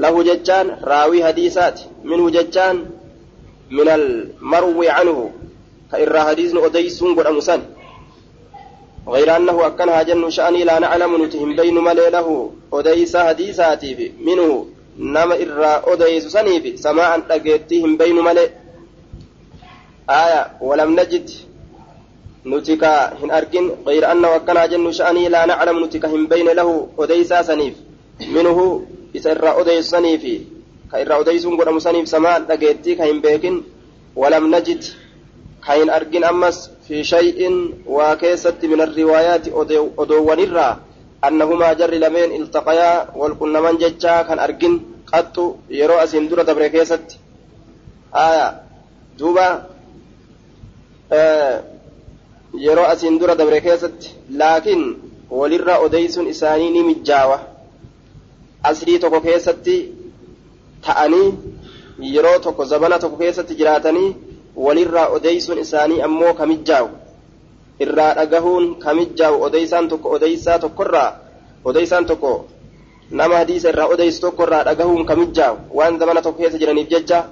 lahu 0.03 0.23
jechaan 0.29 0.71
raawii 0.91 1.21
hadiisaati 1.27 1.89
minhu 2.03 2.31
jechaan 2.37 2.77
min 3.69 3.87
almarwi 3.97 4.87
canhu 4.87 5.25
ka 5.91 5.99
irraa 6.05 6.25
hadiisni 6.31 6.59
odeeysuun 6.69 7.15
godhamu 7.19 7.41
san 7.51 7.61
غير 9.09 9.35
أنه 9.37 9.67
أكنها 9.67 10.03
جن 10.03 10.29
شأني 10.29 10.63
لا 10.63 10.79
نعلم 10.79 11.23
نتهم 11.23 11.55
بين 11.55 11.75
ملي 11.75 12.09
له 12.09 12.51
أديس 12.73 13.17
حديثاتي 13.17 14.11
منه 14.21 14.65
نما 14.99 15.35
إرى 15.35 15.73
أديس 15.87 16.27
سنيف 16.27 16.79
سماعا 16.79 17.23
أجيتهم 17.29 17.97
بين 17.97 18.15
ملي 18.15 18.49
آية 20.09 20.51
ولم 20.61 20.99
نجد 20.99 21.29
نتك 22.51 22.83
هن 23.19 23.31
أركن 23.31 23.65
غير 23.87 24.11
أنه 24.11 24.35
أكنا 24.35 24.65
جن 24.71 24.91
شأني 24.91 25.29
لا 25.29 25.45
نعلم 25.45 25.77
نتك 25.83 26.05
هم 26.05 26.27
بين 26.27 26.47
له 26.59 26.69
أديسا 26.99 27.41
سنيف 27.41 27.75
منه 28.35 28.57
إسر 29.15 29.61
أديس 29.61 29.85
سنيف 29.89 30.23
كإر 30.91 31.11
أديس 31.21 31.45
قد 31.59 31.69
مسنيف 31.69 32.07
سماء 32.07 32.39
لقيتي 32.49 32.95
كهم 32.95 33.21
بيكن 33.21 33.55
ولم 34.15 34.55
نجد 34.55 34.83
كاين 35.65 35.89
أركن 35.89 36.23
أمس 36.23 36.57
في 36.87 37.03
شيء 37.03 37.39
وكيست 37.87 38.59
من 38.71 38.81
الروايات 38.81 39.47
أدوان 40.01 40.39
الرا 40.39 40.69
أنهما 41.27 41.73
جر 41.73 41.93
لمن 41.93 42.29
التقيا 42.41 42.91
والكن 43.15 43.53
من 43.65 43.75
ججا 43.77 44.21
كان 44.27 44.39
أركن 44.39 44.73
قط 45.13 45.35
يرو 45.69 45.95
أسين 46.03 46.27
دور 46.29 46.41
دبر 46.41 46.67
كيست 46.67 47.07
آية 48.15 48.61
دوبا 49.19 49.47
yeroo 52.53 52.85
asiin 52.85 53.19
dura 53.19 53.35
dabre 53.37 53.61
keessatti 53.61 54.15
laakiin 54.37 54.83
walirra 55.31 55.77
odeysuun 55.79 56.27
isaanii 56.27 56.69
ni 56.69 56.83
mijjaawa 56.83 57.39
asrii 58.63 58.99
tokko 58.99 59.21
keessatti 59.21 59.75
ta'anii 60.85 61.33
yeroo 62.13 62.39
tokko 62.39 62.65
zabana 62.65 62.99
tokko 62.99 63.17
keessatti 63.17 63.55
jiraatanii 63.55 64.15
walirraa 64.55 65.07
odeysuun 65.07 65.59
isaanii 65.59 66.01
ammoo 66.01 66.33
ka 66.33 66.45
mijjaawu 66.45 66.89
irraa 67.79 68.13
dhagahuun 68.15 68.75
ka 68.75 68.93
mijjaawu 68.93 69.41
odeysaan 69.43 69.87
tokko 69.87 70.09
odeysaa 70.09 70.59
tokkorraa 70.59 71.11
odeysaan 71.65 72.05
tokko 72.05 72.45
nama 73.11 73.35
hadiisa 73.37 73.69
irraa 73.69 73.87
odeysu 73.87 74.21
tokkorraa 74.21 74.63
dhagahuun 74.63 75.05
ka 75.05 75.15
mijjaawu 75.15 75.57
waan 75.77 75.99
zabana 75.99 76.21
tokko 76.21 76.41
keessa 76.41 76.57
jiraniif 76.57 76.89
jecha 76.89 77.23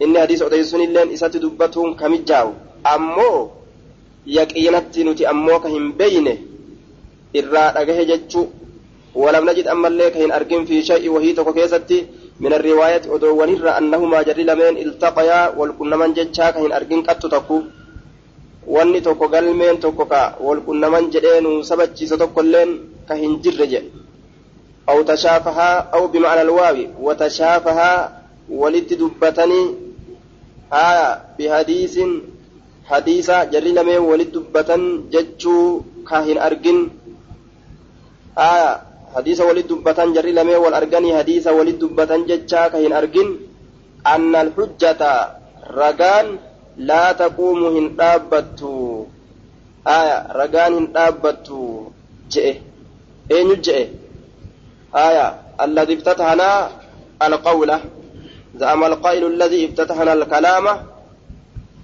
inni 0.00 0.18
hadiisa 0.18 0.44
odeysuun 0.46 0.82
illeen 0.82 1.10
isatti 1.10 1.38
dubbatuun 1.42 1.94
ka 1.96 2.08
mijjaawu 2.08 2.52
ammoo 2.84 3.50
yaqiinatti 4.26 5.04
nuti 5.04 5.26
ammoo 5.26 5.58
ka 5.60 5.68
hin 5.68 5.92
beyne 5.98 6.34
irraa 7.34 7.72
dhagahe 7.76 8.04
jechuu 8.06 8.48
ولم 9.14 9.44
نجد 9.50 9.68
أما 9.68 9.88
اللي 9.88 10.10
كهن 10.10 10.32
أرقم 10.32 10.64
في 10.64 10.82
شيء 10.82 11.04
وهي 11.12 11.32
تكو 11.36 11.52
كيستي 11.52 12.06
من 12.40 12.52
الرواية 12.52 13.04
أدو 13.14 13.36
ونرى 13.40 13.70
أنهما 13.70 14.22
جري 14.22 14.44
لمن 14.48 14.76
التقيا 14.88 15.40
والكن 15.58 15.90
من 16.00 16.10
جتشا 16.16 16.50
كهن 16.50 16.72
أرقم 16.72 17.00
قد 17.04 17.18
تكو 17.20 17.56
wanni 18.66 19.02
tokko 19.02 19.28
galmeen 19.28 19.76
tokko 19.82 20.06
ka 20.06 20.38
wal 20.40 20.60
qunnaman 20.62 21.10
jedheenu 21.12 21.64
sabachiisa 21.66 22.16
tokkolleen 22.16 22.70
ka 23.08 23.14
hin 23.14 23.42
jirre 23.42 23.66
jedhe 23.66 23.90
aw 24.86 25.02
tashaafahaa 25.02 25.90
aw 25.92 26.02
bimacna 26.08 26.40
alwaawi 26.46 26.88
watashaafahaa 27.06 28.10
walitti 28.48 28.96
dubbatanii 28.96 29.66
haya 30.70 31.20
bihadiisin 31.36 32.10
hadiisa 32.90 33.36
jarri 33.52 33.72
lameen 33.78 34.02
walit 34.10 34.30
dubbatan 34.36 34.82
jechuu 35.12 35.84
ka 36.08 36.22
hin 36.26 36.38
argin 36.48 36.78
haya 38.36 38.70
hadiisa 39.14 39.44
walit 39.48 39.66
dubbatan 39.72 40.14
jarri 40.16 40.32
lameen 40.38 40.60
wal 40.64 40.74
arganii 40.80 41.14
hadiisa 41.18 41.52
walit 41.58 41.78
dubbatan 41.82 42.26
jechaa 42.30 42.66
ka 42.72 42.78
hin 42.84 42.92
argin 43.00 43.28
anna 44.14 44.38
alhujjata 44.44 45.12
ragaan 45.80 46.28
laa 46.90 47.14
taquumu 47.22 47.70
hin 47.76 47.86
dhaabbattu 47.98 48.74
haya 49.90 50.16
ragaan 50.40 50.72
hin 50.78 50.86
dhaabbattu 50.96 51.58
je'e 52.34 52.52
eenyu 53.36 53.56
je'e 53.66 53.84
haya 54.98 55.26
alladhi 55.64 55.92
iftatahanaa 55.98 56.60
alqawla 57.26 57.76
زعم 58.60 58.84
القائل 58.84 59.24
الذي 59.26 59.60
افتتحنا 59.66 60.12
الكلام 60.12 60.66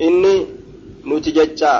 إني 0.06 0.36
nuti 1.04 1.32
jecha 1.32 1.72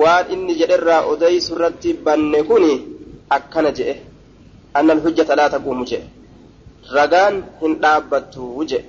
waan 0.00 0.26
inni 0.32 0.54
jedherraa 0.60 1.02
odeysu 1.12 1.54
irratti 1.54 1.92
banne 2.04 2.42
kuni 2.48 2.72
akkana 3.36 3.70
jedhe 3.78 3.94
anna 4.74 4.92
alhujjata 4.96 5.36
laa 5.36 5.48
taquumu 5.54 5.84
jedhe 5.90 6.06
ragaan 6.96 7.34
hin 7.60 7.72
dhaabbattu 7.82 8.64
jedhe 8.70 8.84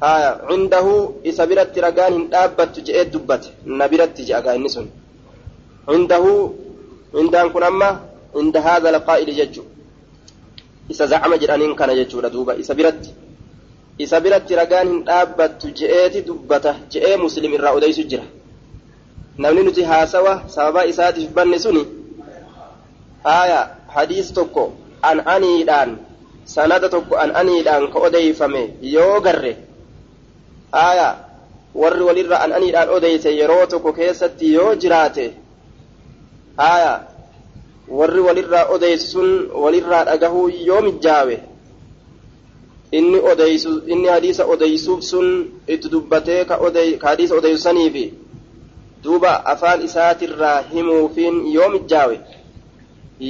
haya 0.00 0.30
cindahu 0.48 0.92
isa 1.30 1.46
biratti 1.50 1.80
ragaan 1.86 2.12
hin 2.16 2.26
dhaabbattu 2.32 2.80
jedhee 2.86 3.04
dubbate 3.12 3.48
na 3.78 3.88
biratti 3.88 4.22
jedhagaa 4.28 4.54
inni 4.58 4.70
sun 4.76 4.86
cindahu 5.90 6.32
cindaan 7.14 7.48
kun 7.54 7.62
amma 7.70 7.88
cinda 8.34 8.60
haadha 8.66 8.88
alqaa'ili 8.94 9.32
jechu 9.40 9.62
isa 10.92 11.06
zacama 11.06 11.36
jedhaniin 11.42 11.74
kana 11.80 11.94
jechuudha 12.00 12.30
duuba 12.34 12.52
isa 12.62 12.74
biratti 12.74 13.10
isa 13.98 14.20
biratti 14.20 14.54
ragaan 14.54 14.88
hin 14.88 15.04
dhaabbattu 15.06 15.66
je'eeti 15.78 16.22
dubbata 16.26 16.74
je'ee 16.92 17.16
muslim 17.16 17.52
irraa 17.54 17.72
odeysu 17.78 18.02
jira 18.10 18.24
namni 19.38 19.62
nuti 19.62 19.82
haasawa 19.82 20.42
sababa 20.54 20.84
isaatiif 20.86 21.30
banne 21.36 21.58
suni 21.58 21.84
haya 23.24 23.60
hadiis 23.94 24.32
tokko 24.32 24.72
an 25.02 25.22
aniidhaan 25.34 25.98
sanada 26.44 26.88
tokko 26.88 27.14
an 27.16 27.30
aniidhaan 27.36 27.90
ka 27.92 27.98
odeeyfame 27.98 28.62
yoo 28.82 29.20
garre 29.20 29.56
haya 30.72 31.08
warri 31.74 32.02
walirra 32.08 32.36
an 32.44 32.52
aniidhaan 32.52 32.88
odeyse 32.96 33.30
yeroo 33.38 33.66
tokko 33.66 33.92
keessatti 33.92 34.52
yoo 34.54 34.74
jiraate 34.74 35.32
haya 36.56 36.92
warri 37.88 38.20
walirraa 38.20 38.64
odeysu 38.74 39.06
sun 39.12 39.28
walirraa 39.62 40.04
dhagahuu 40.04 40.48
yoo 40.68 40.80
mijjaawe 40.80 41.36
inni 42.98 43.18
odeysu 43.30 43.72
inni 43.92 44.08
hadiisa 44.14 44.46
odeysuuf 44.54 45.00
sun 45.10 45.26
itti 45.74 45.88
dubbatee 45.92 46.44
ka 46.44 46.58
hadiisa 47.08 47.34
odeysu 47.40 47.62
saniifi 47.66 48.04
duuba 49.04 49.32
afaan 49.52 49.84
isaatirraa 49.88 50.58
himuufiin 50.72 51.36
yoo 51.54 51.68
mijjaawe 51.74 52.16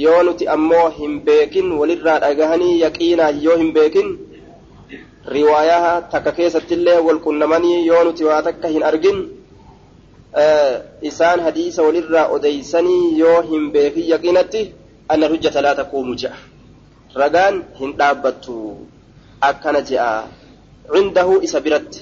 yoo 0.03 0.23
nuti 0.23 0.47
ammoo 0.55 0.89
hin 0.99 1.19
beekin 1.25 1.71
walirraa 1.79 2.19
dhagahanii 2.25 2.79
yaqiinaa 2.81 3.29
yoo 3.47 3.57
hin 3.57 3.73
beekin 3.73 4.07
riwaayaa 5.35 6.01
takka 6.13 6.31
keessattillee 6.39 6.99
wal 7.07 7.19
qunnamanii 7.27 7.85
yoo 7.87 8.03
nuti 8.07 8.23
waa 8.29 8.41
takka 8.47 8.67
hin 8.77 8.83
argin 8.91 9.21
isaan 11.11 11.39
hadiisa 11.49 11.83
walirraa 11.83 12.27
odeysanii 12.39 13.19
yoo 13.19 13.37
hin 13.51 13.71
beekin 13.77 14.09
yaqiinatti 14.09 14.65
anna 15.15 15.27
hujjata 15.35 15.61
laa 15.67 15.75
taquumu 15.81 16.15
ragaan 17.21 17.63
hin 17.79 17.97
dhaabbattu 17.99 18.55
akkana 19.49 19.81
je'a 19.89 20.27
cindahu 20.93 21.41
isa 21.47 21.59
biratti 21.65 22.01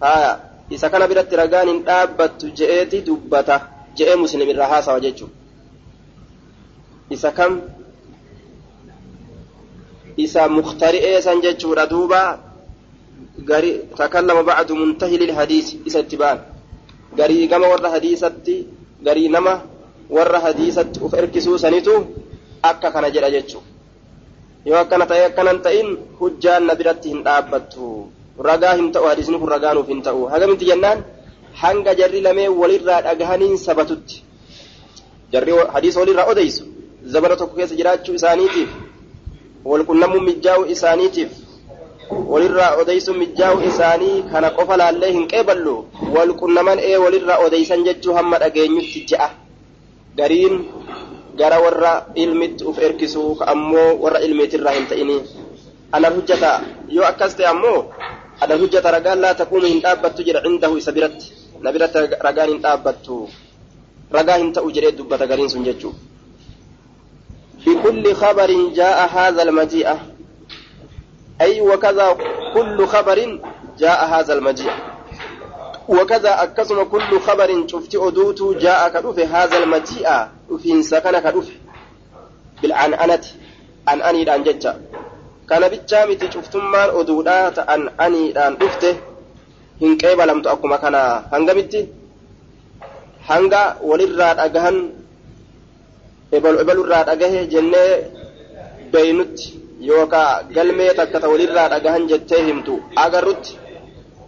haya 0.00 0.32
isa 0.70 0.90
kana 0.92 1.08
biratti 1.08 1.36
ragaan 1.36 1.68
hin 1.68 1.80
dhaabbattu 1.88 2.52
je'eeti 2.58 3.02
dubbata 3.06 3.56
je'ee 3.96 4.16
muslim 4.16 4.48
irraa 4.48 4.68
haasawa 4.74 5.00
jechuudha 5.00 5.34
isa 7.10 7.32
kam 7.32 7.60
isa 10.16 10.48
muktari'ee 10.48 11.22
san 11.22 11.40
jechuudha 11.40 11.86
duuba 11.86 12.20
gari 13.50 13.70
takallama 13.96 14.42
bacdu 14.42 14.76
muntahi 14.76 15.18
lilhadiisi 15.18 15.80
isa 15.88 16.00
itti 16.04 16.16
ba'an 16.16 16.38
garii 17.16 17.48
gama 17.48 17.68
warra 17.72 17.90
hadiisatti 17.96 18.66
garii 19.02 19.28
nama 19.28 19.62
warra 20.10 20.40
hadiisatti 20.46 21.00
uf 21.00 21.14
erkisuu 21.14 21.58
sanitu 21.58 21.94
akka 22.62 22.90
kana 22.92 23.10
jedha 23.10 23.30
jechuu 23.30 23.62
yoo 24.68 24.78
akkana 24.82 25.04
ta'e 25.10 25.22
akkanan 25.30 25.58
ta'in 25.66 25.88
hujjaan 26.20 26.62
na 26.68 26.74
biratti 26.80 27.08
hin 27.12 27.20
dhaabbattu 27.26 27.84
ragaa 28.48 28.74
hin 28.80 28.88
ta'u 28.94 29.06
hadiisni 29.10 29.38
kun 29.42 29.50
ragaa 29.54 29.74
nuuf 29.78 29.88
hin 29.92 30.02
ta'u 30.08 30.20
hagamitti 30.32 30.64
jennaan 30.70 30.98
hanga 31.62 31.92
jarri 32.00 32.20
lamee 32.26 32.48
walirraa 32.60 33.00
dhagahaniin 33.06 33.56
sabatutti 33.66 34.16
jarri 35.32 35.52
hadiisa 35.74 36.00
walirraa 36.02 36.26
odeysu 36.34 36.64
zabana 37.14 37.36
tokko 37.40 37.54
keessa 37.60 37.76
jiraachuu 37.80 38.14
isaaniitiif 38.20 38.70
walqunnamuu 39.70 40.20
mijjaa'u 40.28 40.62
isaaniitiif 40.74 41.30
walirraa 42.32 42.70
odeysuun 42.82 43.18
mijjaa'u 43.22 43.58
isaanii 43.70 44.16
kana 44.32 44.48
qofa 44.58 44.76
laallee 44.82 45.12
hin 45.16 45.26
qeeballu 45.32 45.74
walqunnaman 46.16 46.78
ee 46.90 46.96
walirraa 47.04 47.38
odeysan 47.46 47.80
jechuu 47.88 48.14
hamma 48.18 48.36
dhageenyutti 48.42 49.00
je'a 49.10 49.28
gariin 50.20 50.54
gara 51.40 51.58
warra 51.64 51.92
ilmitti 52.14 52.64
uf 52.70 52.78
erkisuu 52.88 53.30
ammoo 53.54 53.90
warra 54.02 54.20
ilmiitirraa 54.26 54.74
hin 54.78 54.86
ta'ini 54.90 55.18
ana 55.92 56.08
hujjata 56.16 56.50
yoo 56.96 57.06
akkas 57.12 57.36
ta'e 57.36 57.48
ammoo 57.54 57.78
ana 58.40 58.54
hujjata 58.62 58.90
ragaan 58.96 59.20
laa 59.24 59.34
taquumu 59.40 59.66
hin 59.72 59.80
dhaabbattu 59.86 60.26
jedha 60.28 60.42
cindahu 60.46 60.76
isa 60.82 60.92
biratti 60.98 61.26
na 61.62 61.72
biratti 61.72 61.98
ragaan 62.28 62.48
hin 62.52 62.60
dhaabbattu 62.66 63.16
ragaa 64.18 64.38
hin 64.44 64.52
ta'u 64.58 64.70
jedhee 64.76 64.94
dubbata 65.00 65.26
gariin 65.32 65.50
sun 65.56 65.64
jechuu 65.70 65.94
بكل 67.66 68.14
خبر 68.14 68.50
جاء 68.74 68.98
هذا 69.08 69.42
المجيء 69.42 69.88
أي 71.40 71.60
وكذا 71.60 72.16
كل 72.54 72.86
خبر 72.86 73.18
جاء 73.78 74.00
هذا 74.14 74.32
المجيء 74.34 74.72
وكذا 75.88 76.42
أكسم 76.42 76.82
كل 76.82 77.20
خبر 77.20 77.50
شفت 77.66 77.94
أدوت 77.94 78.40
جاء 78.60 78.88
كدوف 78.88 79.18
هذا 79.18 79.56
المجيء 79.58 80.08
وفين 80.50 80.82
سكن 80.82 81.18
كدوف 81.18 81.48
بالعنعنة 82.62 83.24
عن 83.88 83.98
أني 84.02 84.22
الآن 84.22 84.42
ججا 84.44 84.72
كان 85.48 85.62
بجامتي 85.68 86.30
شفتم 86.30 86.64
مان 86.72 86.88
أدودا 87.00 87.64
عن 87.70 87.88
أني 88.00 88.30
الآن 88.30 88.54
دفته 88.60 88.96
hin 89.80 89.94
qeebalamtu 90.02 90.48
akkuma 90.50 90.78
kana 90.82 91.00
hangamitti 91.32 91.80
hanga 93.28 93.60
walirraa 93.90 94.34
dhagahan 94.40 94.76
ebalu 96.36 96.56
ebalurraa 96.62 97.04
dhagahe 97.08 97.40
jennee 97.52 97.92
beeynutti 98.92 99.46
yookaa 99.90 100.42
galmee 100.56 100.90
takka 100.98 101.20
ta 101.22 101.28
walirraa 101.32 101.68
dhagahan 101.74 102.08
jettee 102.10 102.42
himtu 102.48 102.74
agarrutti 103.04 103.52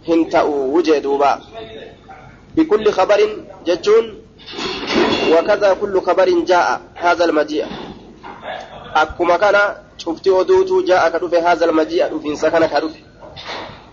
hin 0.03 0.29
ta'u 0.29 0.73
wujee 0.73 1.01
duuba. 1.01 1.39
Bikulli 2.55 2.91
khabarin 2.91 3.45
jechuun 3.65 4.21
وكذا 5.31 5.73
كل 5.81 6.01
خبر 6.01 6.29
جاء 6.43 6.81
هذا 6.95 7.25
المجيء 7.25 7.65
أكما 8.95 9.37
كان 9.37 9.57
شفت 9.97 10.27
ودوت 10.27 10.85
جاء 10.87 11.09
كدف 11.09 11.33
هذا 11.33 11.65
المجيء 11.65 12.19
في 12.19 12.35
سكن 12.35 12.65
كدف 12.65 12.93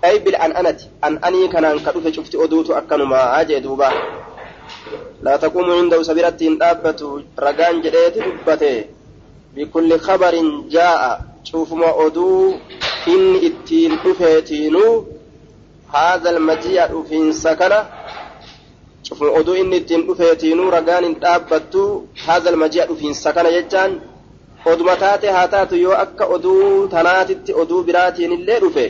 أي 0.05 0.19
بالأنأنة 0.19 0.79
أن 1.05 1.25
أني 1.25 1.49
كان 1.49 1.79
كدف 1.79 2.09
شفت 2.17 2.35
ودوت 2.35 2.71
أكنما 2.71 3.41
أجي 3.41 3.61
دوبا 3.61 3.91
لا 5.23 5.37
تقوم 5.37 5.71
عنده 5.71 6.03
سبيرة 6.03 6.29
دابة 6.61 7.23
رقان 7.39 7.81
جديت 7.83 8.19
دبته 8.19 8.85
بكل 9.57 9.91
خبر 10.01 10.35
جاء 10.71 11.21
شوف 11.45 11.73
ما 11.73 12.07
أدو 12.07 12.55
إن 13.09 13.35
إتين 13.47 13.99
دفيتينو 14.05 15.07
هذا 15.95 16.31
المجيء 16.31 17.03
في 17.09 17.33
سكنه 17.33 17.81
cufuma 19.09 19.31
oduu 19.41 19.55
inni 19.57 19.77
ittiin 19.81 20.03
dhufeetiinuu 20.07 20.71
ragaan 20.71 21.05
hin 21.05 21.15
dhaabbattu 21.21 21.83
haazal 22.27 22.57
maji'a 22.63 22.85
dhufiinsa 22.89 23.33
kana 23.33 23.51
jechaan 23.57 23.93
oduma 24.73 24.97
taate 25.03 25.29
haa 25.37 25.49
taatu 25.55 25.77
yoo 25.85 25.95
akka 26.05 26.25
oduu 26.37 26.89
tanaatitti 26.95 27.55
oduu 27.63 27.83
biraatiin 27.89 28.33
illee 28.37 28.59
dhufe 28.65 28.85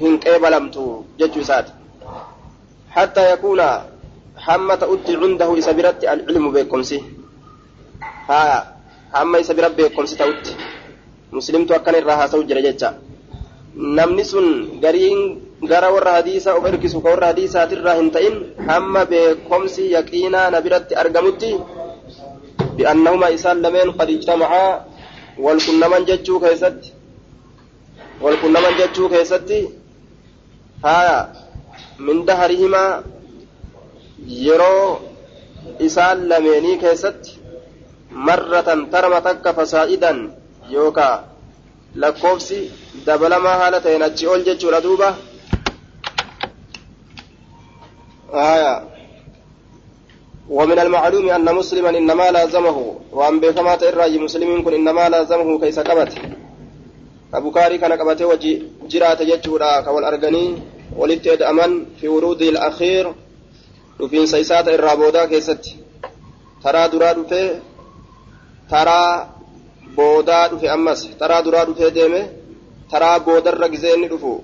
hin 0.00 0.18
qeebalamtu 0.24 0.84
jechuu 1.18 1.42
isaati 1.46 1.72
hattaa 2.96 3.26
yakuuna 3.32 3.66
hamma 4.46 4.76
ta'utti 4.82 5.12
cundahu 5.22 5.56
isa 5.62 5.72
biratti 5.80 6.06
alcilmu 6.12 6.50
beekomsi 6.56 6.98
haa 8.28 8.56
hamma 9.18 9.38
isa 9.44 9.54
bira 9.54 9.70
beekomsi 9.80 10.16
ta'utti 10.22 10.52
muslimtu 11.40 11.74
akkana 11.78 11.98
irraa 12.04 12.16
haasa'u 12.22 12.42
jira 12.52 12.62
jecha 12.68 12.94
namni 14.00 14.24
sun 14.32 14.46
gariin 14.84 15.20
gara 15.62 15.88
warra 15.94 16.12
hadiisa 16.18 16.54
of 16.56 16.64
erkisu 16.66 17.00
ka 17.02 17.08
warra 17.10 17.26
hadiisaatirraa 17.32 17.94
hin 18.00 18.10
ta'in 18.10 18.34
hamma 18.68 19.04
beekomsi 19.12 19.90
yaqiinaa 19.96 20.50
na 20.50 20.60
biratti 20.60 20.94
argamutti 21.02 21.50
bi'annahuma 22.76 23.28
isaan 23.36 23.62
lameen 23.64 23.90
qad 23.98 24.08
ijtamacaa 24.16 24.84
walqunnaman 25.44 26.04
jechuu 26.10 26.40
keessatti 26.44 26.92
walqunnaman 28.24 28.74
jechuu 28.80 29.08
keessatti 29.08 29.58
haya 30.82 31.18
min 31.98 32.26
daharihimaa 32.28 33.02
yeroo 34.46 35.00
isaan 35.88 36.28
lameenii 36.28 36.76
keessatti 36.84 37.30
marratan 38.10 38.80
tarma 38.92 39.20
takka 39.20 39.50
fasaa'idan 39.58 40.18
yookaa 40.74 41.24
lakkoofsi 42.02 42.58
dabalamaa 43.06 43.56
haala 43.60 43.80
ta'een 43.80 44.02
achi 44.08 44.26
ol 44.34 44.42
jechuudha 44.48 44.80
duuba 44.86 45.08
آية. 48.36 48.84
ومن 50.50 50.78
المعلوم 50.78 51.30
أن 51.30 51.54
مسلما 51.54 51.90
إنما 51.90 52.30
لازمه 52.30 52.94
وأن 53.12 53.40
بكما 53.40 53.76
ترى 53.76 54.18
مسلم 54.18 54.62
كن 54.62 54.74
إنما 54.74 55.08
لازمه 55.08 55.60
كيس 55.60 55.78
قبت 55.78 56.12
أبو 57.34 57.50
كاري 57.50 57.78
كان 57.78 57.92
قبته 57.92 58.26
وجي 58.26 58.62
جرات 58.88 59.22
جتورا 59.22 59.80
كوال 59.80 60.04
أرغني 60.04 60.54
ولتد 60.96 61.42
أمن 61.42 61.86
في 62.00 62.08
ورود 62.08 62.42
الأخير. 62.42 63.12
وفي 64.00 64.26
سيسات 64.26 64.68
الرابودا 64.68 65.24
كيست. 65.24 65.64
ترى 66.64 66.88
درا 66.88 67.12
دفه 67.12 67.60
ترى 68.70 69.26
بودا 69.96 70.46
دفه 70.46 70.74
أمس. 70.74 71.08
ترى 71.20 71.42
درا 71.42 71.64
دفه 71.64 71.88
ديمه 71.88 72.28
ترى 72.90 73.18
بودر 73.18 73.68
gizee 73.68 74.08
dhufu 74.08 74.42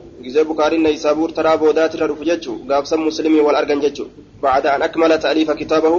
boodaatirra 1.63 2.07
dhufu 2.11 2.25
jechuu 2.25 2.57
gaafsan 2.71 3.01
muslimii 3.09 3.43
wal 3.47 3.57
argan 3.57 3.81
jechuu 3.85 4.09
bacda 4.43 4.69
an 4.75 4.83
akmala 4.83 5.19
ta'aliifa 5.19 5.55
kitaabahu 5.61 5.99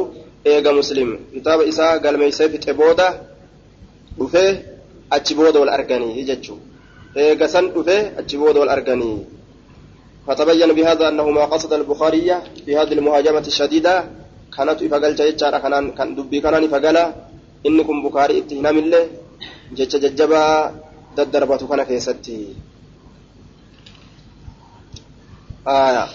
eega 0.51 0.71
muslim 0.79 1.09
kitaaba 1.33 1.63
isaa 1.71 1.99
galmeeysee 2.03 2.49
fixe 2.53 2.73
booda 2.73 3.07
dhufee 4.17 4.51
achi 5.15 5.33
booda 5.35 5.57
wal 5.59 5.71
arganii 5.77 6.23
jechuu 6.29 6.59
eega 7.15 7.47
san 7.53 7.65
dhufee 7.75 8.01
achi 8.19 8.35
booda 8.37 8.59
wal 8.59 8.73
arganii 8.77 9.17
فتبين 10.27 10.71
بهذا 10.73 11.05
أنه 11.11 11.27
ما 11.37 11.45
قصد 11.51 11.73
البخاري 11.73 12.31
بهذه 12.67 12.93
المهاجمة 12.93 13.45
الشديدة 13.51 13.93
كانت 14.55 14.79
إفقال 14.83 15.15
جيتشارا 15.19 15.57
كان 15.63 15.91
كان 15.97 16.15
دبي 16.15 16.39
كان 16.39 16.63
إفقالا 16.63 17.03
إنكم 17.67 17.97
بخاري 18.07 18.33
اتهنام 18.39 18.77
الله 18.83 19.03
جيتش 19.75 19.95
ججبا 20.03 20.43
daddarbatu 21.15 21.69
kana 21.69 21.85
keessatti 21.85 22.57
آية 25.67 26.07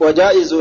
وجائز 0.00 0.54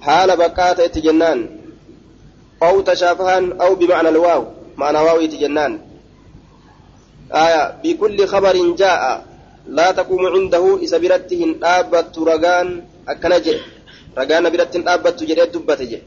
حال 0.00 0.36
بقات 0.36 0.80
اتجنان 0.80 1.48
أو 2.62 2.80
تشافها 2.80 3.38
أو 3.60 3.74
بمعنى 3.74 4.08
الواو. 4.08 4.46
معنى 4.76 4.98
واو 4.98 5.20
اتجنان 5.20 5.80
آية. 7.32 7.80
بكل 7.84 8.26
خبر 8.26 8.74
جاء. 8.74 9.24
لا 9.68 9.90
تقوم 9.90 10.26
عنده 10.26 10.84
إسبرته 10.84 11.56
آبت 11.62 12.18
رغان 12.18 12.82
أكنج 13.08 13.46
ragaa 14.16 14.40
na 14.42 14.50
biratti 14.50 14.78
hin 14.78 14.84
dhaabbattu 14.86 15.26
jedhee 15.26 15.50
dubbate 15.54 15.86
je 15.86 15.98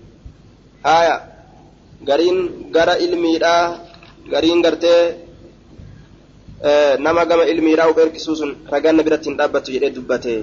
haaya 0.83 1.15
gariin 2.07 2.39
gara 2.75 2.95
ilmiidhaa 3.05 3.79
gariin 4.33 4.61
gartee 4.65 5.22
nama 6.99 7.25
gama 7.25 7.43
ilmiidhaa 7.45 7.89
uf 7.91 7.97
erkisuu 7.97 8.35
sun 8.35 8.51
ragaan 8.71 8.95
na 8.95 9.03
biratti 9.03 9.29
hin 9.29 9.37
dhaabbattu 9.37 9.71
jedhee 9.75 9.89
dubbate 9.95 10.33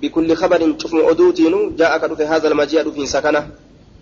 bikulli 0.00 0.34
kabarin 0.36 0.76
cufni 0.80 1.00
oduutiinu 1.10 1.60
jaa'a 1.78 2.00
ka 2.00 2.08
dhufe 2.08 2.24
haazal 2.30 2.54
maji'a 2.54 2.82
dhufiinsa 2.84 3.22
kana 3.22 3.40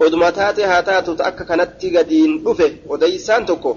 oduma 0.00 0.32
taate 0.32 0.62
haa 0.70 0.82
taatu 0.82 1.14
akka 1.28 1.44
kanatti 1.50 1.90
gadiin 1.90 2.32
dhufe 2.44 2.66
odeysaan 2.88 3.46
tokko 3.46 3.72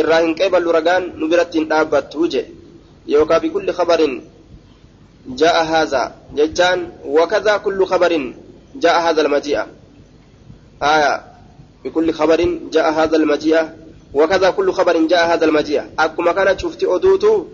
irraa 0.00 0.20
hin 0.24 0.34
qeeballu 0.38 0.72
ragaan 0.72 1.12
nu 1.18 1.28
biratti 1.28 1.58
hin 1.58 1.68
dhaabbattu 1.72 2.28
je 2.32 2.42
yookaa 3.14 3.40
bikulli 3.44 3.72
kabarin 3.80 4.14
jaa'a 5.40 5.64
haaza 5.72 6.02
jechaan 6.38 6.80
wakadhaa 7.18 7.58
kullu 7.58 7.86
kabarin 7.92 8.24
jaa'a 8.82 9.00
haazal 9.04 9.26
almaji'a 9.26 9.66
aya 10.80 11.12
bikulli 11.84 12.12
kabarin 12.12 12.52
jaa'a 12.74 12.92
haazal 12.96 13.20
almaji'a 13.20 13.62
وكذا 14.14 14.50
كل 14.50 14.72
خبر 14.72 14.96
جاء 15.06 15.34
هذا 15.34 15.44
المجيء 15.44 15.82
أكما 15.98 16.32
كانت 16.32 16.60
شفت 16.60 16.84
أدوتو 16.84 17.44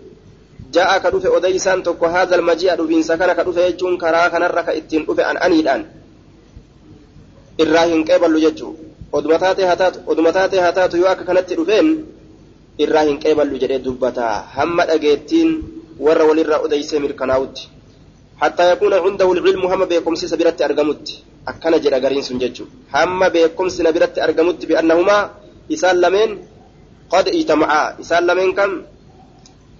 جاء 0.73 0.97
كدوف 0.97 1.25
أديسان 1.25 1.83
تكو 1.83 2.05
هذا 2.05 2.35
المجيء 2.35 2.75
دوبين 2.75 3.03
سكن 3.03 3.33
كدوف 3.33 3.57
يجون 3.57 3.97
كرا 3.97 4.27
كان 4.27 4.43
رك 4.43 4.69
اتين 4.69 5.05
دوف 5.05 5.19
أن 5.19 5.37
أني 5.37 5.59
الآن 5.59 5.85
إراهن 7.61 8.03
قبل 8.03 8.43
يجو 8.43 8.73
hataatu 9.11 9.99
odumataate 10.07 10.59
hataatu 10.59 10.97
yoo 10.97 11.07
akka 11.07 11.23
kanatti 11.23 11.55
dhufeen 11.55 12.05
irraa 12.77 13.03
hin 13.03 13.17
qeeballu 13.17 13.57
jedhee 13.57 13.79
dubbataa 13.79 14.45
hamma 14.55 14.85
dhageettiin 14.85 15.49
warra 15.99 16.25
walirraa 16.25 16.59
odeysee 16.59 16.99
mirkanaa'utti 16.99 17.69
hattaa 18.41 18.65
yakuuna 18.65 19.01
cindahu 19.05 19.33
lcilmu 19.35 19.67
hamma 19.67 19.85
beekomsi 19.85 20.25
isa 20.25 20.37
biratti 20.37 20.63
argamutti 20.63 21.23
akkana 21.45 21.79
jedha 21.79 21.99
gariin 21.99 22.23
sun 22.23 22.39
jechu 22.39 22.67
hamma 22.91 23.29
beekomsi 23.29 23.83
na 25.69 25.77
biratti 25.77 25.77
argamutti 25.77 25.77
bi'annahumaa 25.77 25.77
isaan 25.77 26.01
lameen 26.01 26.39
qad 27.11 27.27
ijtamacaa 27.27 27.93
isaan 27.99 28.25
lameen 28.27 28.53
kam 28.53 28.71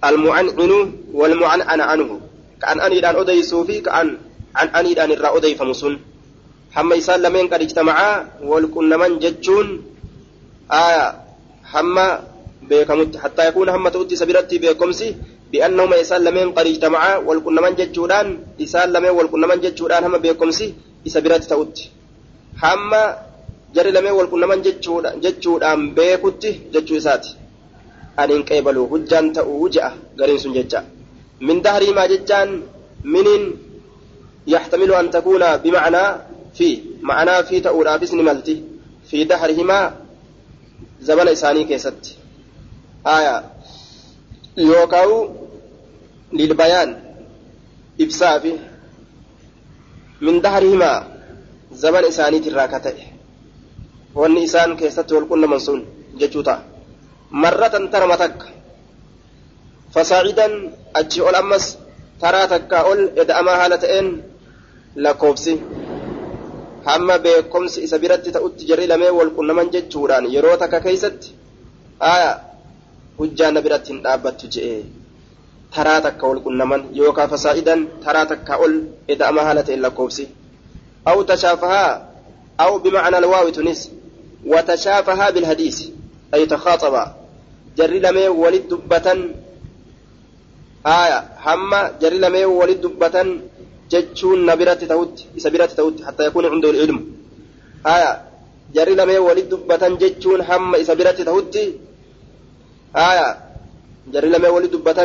almucancinu 0.02 0.92
walmucancana 1.14 1.84
anhu 1.88 2.20
ka 2.58 2.66
an 2.68 2.80
aniidhaan 2.80 3.16
odeysuu 3.16 3.64
fi 3.64 3.82
ka 3.82 3.90
an 4.00 4.18
aniidhaan 4.72 5.10
irraa 5.10 5.32
odeyfamu 5.32 5.74
sun 5.74 5.98
hamma 6.70 6.94
isaan 6.96 7.22
lameen 7.22 7.48
qad 7.48 7.62
ijtamacaa 7.62 8.24
walqunnaman 8.50 9.18
jechuun 9.20 9.82
aya 10.68 11.14
hamma 11.62 12.20
beekamutti 12.68 13.18
hattaa 13.18 13.44
yakuuna 13.44 13.72
hamma 13.72 13.90
ta'utti 13.90 14.14
isa 14.14 14.26
biratti 14.26 14.58
beekomsi 14.58 15.16
bi'annahuma 15.50 15.96
isaan 15.96 16.24
lameen 16.24 16.54
qad 16.54 16.66
ijtamacaa 16.66 17.20
walqunnaman 17.26 17.76
jechuudhaan 17.76 18.38
isaan 18.58 18.92
lameen 18.92 19.14
walqunnaman 19.18 19.60
jechuudhaan 19.60 20.04
hamma 20.04 20.18
beekomsi 20.18 20.74
jarri 23.74 23.92
lameen 23.96 24.14
walqunnaman 24.18 24.60
jechuudhaan 25.24 25.80
beekutti 25.96 26.50
jechuu 26.74 26.96
isaati 27.02 27.30
aniin 28.22 28.42
qeebalu 28.48 28.82
hujjaan 28.92 29.32
ta'uu 29.36 29.68
je'a 29.74 29.90
gariin 30.18 30.40
sun 30.44 30.54
jecha 30.58 30.80
min 31.48 31.62
dahriimaa 31.66 32.08
jechaan 32.12 32.50
miniin 33.14 33.44
yaxtamilu 34.54 34.94
an 35.00 35.10
takuuna 35.16 35.48
bimacnaa 35.64 36.08
fi 36.56 36.68
ma'anaa 37.08 37.42
fi 37.48 37.60
ta'uudhaafis 37.66 38.12
ni 38.18 38.22
malti 38.28 38.54
fi 39.10 39.24
dahrihimaa 39.32 39.86
zabana 41.08 41.30
isaanii 41.36 41.64
keessatti 41.70 42.10
aya 43.16 43.34
yookaawu 44.56 45.16
lilbayaan 46.32 46.90
ibsaafi 48.04 48.52
min 50.20 50.42
dahrihimaa 50.42 50.98
zabana 51.84 52.06
isaaniitirraa 52.12 52.68
ka 52.68 52.78
ta'e 52.86 53.09
wanni 54.14 54.42
isaan 54.48 54.76
keessatti 54.80 55.14
wal 55.14 55.26
qunnaman 55.30 55.60
sun 55.60 55.78
jechuu 56.20 56.42
ta'a 56.42 56.62
marratan 57.42 57.84
tarama 57.92 58.16
takka 58.22 58.46
fasaacidan 59.94 60.52
achi 61.00 61.20
ol 61.28 61.34
ammas 61.42 61.78
taraa 62.22 62.46
takka 62.52 62.78
ol 62.90 63.00
eda'amaa 63.22 63.56
haala 63.60 63.76
ta'een 63.84 64.08
lakkoofsi 65.04 65.52
hamma 66.88 67.14
beekomsi 67.24 67.78
isa 67.86 67.98
biratti 68.02 68.30
ta'utti 68.36 68.66
jarri 68.70 68.86
lamee 68.92 69.12
wal 69.18 69.30
qunnaman 69.36 69.70
jechuudhaan 69.74 70.24
yeroo 70.34 70.56
takka 70.62 70.78
keeysatti 70.86 71.28
aya 72.12 72.30
hujjaa 73.18 73.50
na 73.54 73.60
biratti 73.64 73.88
hin 73.92 74.02
dhaabbattu 74.04 74.46
je'e 74.54 74.74
taraa 75.74 76.00
takka 76.06 76.24
wal 76.30 76.40
qunnaman 76.46 76.82
yookaa 77.00 77.28
fasaacidan 77.32 77.80
taraa 78.04 78.26
takka 78.32 78.52
ol 78.64 78.74
eda'amaa 79.12 79.44
haala 79.48 79.62
ta'een 79.66 79.82
lakkoofsi 79.86 80.24
aw 81.10 81.18
tashaafahaa 81.30 81.90
aw 82.64 82.72
bimacna 82.84 83.16
alwaawi 83.22 83.52
tunis 83.58 83.80
وتشافها 84.46 85.30
بالحديث 85.30 85.78
أي 86.34 86.46
تخاطبا 86.46 87.14
جري 87.78 87.98
لمي 87.98 88.28
ولد 88.28 88.68
دبة. 88.68 89.08
آية 90.86 91.18
هما 91.46 91.92
جري 92.02 92.18
لمي 92.18 92.44
ولد 92.44 92.80
دبة 92.80 93.16
جتشون 93.90 94.46
نبرة 94.46 94.74
تهود 94.74 95.20
سبرة 95.36 95.66
تهود 95.66 96.04
حتى 96.04 96.26
يكون 96.26 96.46
عنده 96.46 96.70
العلم. 96.70 96.98
آية 97.86 98.22
جري 98.74 98.94
لمي 98.94 99.18
ولد 99.18 99.48
دبة 99.48 99.82
جتشون 100.02 100.40
هم 100.40 100.82
سبرة 100.82 101.10
تهود 101.10 101.56
آية 102.96 103.26
جري 104.12 104.28
لمي 104.28 104.48
ولد 104.48 104.70
دبة 104.70 105.00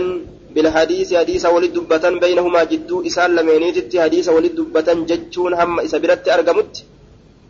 بالحديث 0.54 1.14
حديث 1.14 1.46
ولد 1.46 1.74
دبة 1.74 2.10
بينهما 2.10 2.64
جدو 2.64 3.06
إسال 3.08 3.36
لمينيتت 3.36 3.98
حديث 3.98 4.30
ولد 4.30 4.56
دبة 4.56 4.90
جتشون 5.10 5.54
هم 5.54 5.88
سبرة 5.88 6.24
أرقمت. 6.36 6.76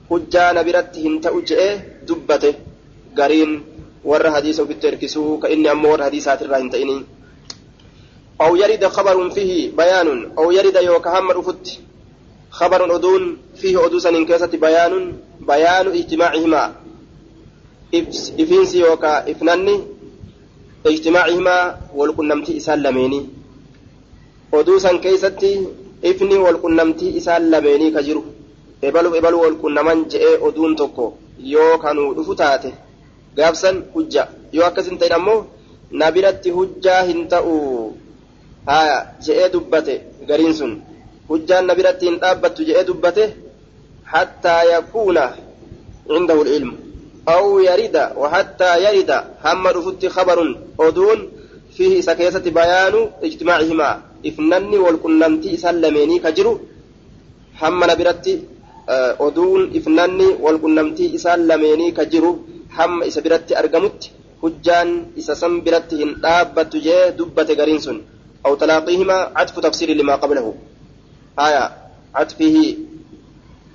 Hujjaa 0.09 0.53
na 0.53 0.63
biratti 0.63 0.99
hin 1.07 1.19
ta'u 1.21 1.41
je'ee 1.49 1.73
dubbate. 2.07 2.51
Gariin 3.19 3.53
warra 4.11 4.31
hadiisa 4.37 4.63
ofitti 4.63 4.87
erkisuu 4.91 5.37
ka 5.41 5.47
inni 5.53 5.67
ammoo 5.73 5.91
warra 5.93 6.05
hadiisaatirraa 6.09 6.63
hin 6.63 6.71
ta'inii 6.77 7.01
أو 8.41 8.55
يرد 8.55 8.83
خبر 8.87 9.29
فيه 9.29 9.71
بيان 9.71 10.31
أو 10.37 10.51
يرد 10.51 10.75
يوكا 10.75 11.19
هم 11.19 11.31
رفت 11.31 11.79
خبر 12.49 12.95
أدون 12.95 13.37
فيه 13.55 13.85
أدوسا 13.85 14.09
إن 14.09 14.25
كيست 14.25 14.55
بيان 14.55 14.93
بيان 15.39 15.87
اجتماعهما 15.87 16.63
إفنس 18.39 18.75
يوكا 18.75 19.31
إفناني 19.31 19.75
اجتماعهما 20.85 21.57
والقنمتي 21.95 22.57
إسال 22.57 22.83
لميني 22.83 23.21
أدوسا 24.53 24.97
كيست 24.97 25.41
إفني 26.05 26.37
والقنمتي 26.37 27.17
إسال 27.17 27.51
لميني 27.51 27.91
كجرو 27.91 28.23
ebaluuf 28.81 29.15
ebaluu 29.19 29.41
wal 29.45 29.57
qunnaman 29.63 29.99
je'ee 30.11 30.37
oduun 30.47 30.75
tokko 30.75 31.05
yoo 31.53 31.77
kanuu 31.83 32.09
dhufu 32.17 32.35
taate 32.41 32.69
gaafsan 33.37 33.83
hujja 33.93 34.27
yoo 34.55 34.65
akkas 34.69 34.89
hin 34.89 34.97
ta'in 34.97 35.13
ammoo 35.19 35.39
na 35.91 36.11
biratti 36.11 36.49
hujjaa 36.57 37.01
hin 37.09 37.27
ta'u 37.33 37.55
haya 38.67 38.97
je'ee 39.25 39.49
dubbate 39.53 39.95
gariin 40.27 40.53
sun 40.59 40.73
hujjaan 41.29 41.65
na 41.67 41.75
biratti 41.79 42.05
hin 42.09 42.19
dhaabbattu 42.21 42.67
je'ee 42.69 42.85
dubbate 42.91 43.23
hattaa 44.13 44.61
yakuuna 44.73 45.25
عنده 46.09 46.41
العلم 46.41 46.71
أو 47.29 47.59
يرد 47.59 47.97
وحتى 48.21 48.69
يرد 48.85 49.11
هم 49.45 49.67
رفت 49.67 50.05
خبر 50.15 50.37
أدون 50.79 51.19
فيه 51.77 52.01
سكيسة 52.01 52.45
بيان 52.57 52.95
اجتماعهما 53.23 53.89
إفنني 54.25 54.77
والقنمتي 54.85 55.57
سلميني 55.57 56.19
كجرو 56.19 56.53
هم 57.61 57.79
نبرتي 57.91 58.33
oduun 59.27 59.61
ifnanni 59.79 60.27
walqunnamtii 60.45 61.09
isaan 61.17 61.41
lameenii 61.49 61.91
ka 61.97 62.03
jiru 62.13 62.31
hamma 62.77 63.05
isa 63.09 63.19
biratti 63.25 63.53
argamutti 63.61 64.07
hujjaan 64.41 64.89
isa 65.21 65.33
san 65.41 65.53
biratti 65.65 65.95
hin 66.01 66.11
dhaabbattu 66.23 66.77
jee 66.87 67.03
dubbate 67.17 67.53
gariin 67.59 67.81
sun 67.85 67.97
aw 68.45 68.53
talaaqiihimaa 68.61 69.21
catfu 69.37 69.59
tafsiiri 69.65 69.93
limaa 70.01 70.17
qablahu 70.23 70.51
haya 71.41 71.63
catfihi 72.17 72.65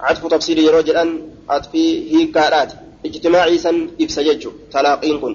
catfu 0.06 0.26
tafsiiri 0.34 0.62
yeroo 0.66 0.82
jedhan 0.88 1.10
catfii 1.50 1.90
hiikkaadhaati 2.12 2.76
ijtimaacii 3.08 3.58
san 3.66 3.76
ibsa 4.04 4.20
jechu 4.28 4.50
talaaqiin 4.74 5.18
kun 5.22 5.34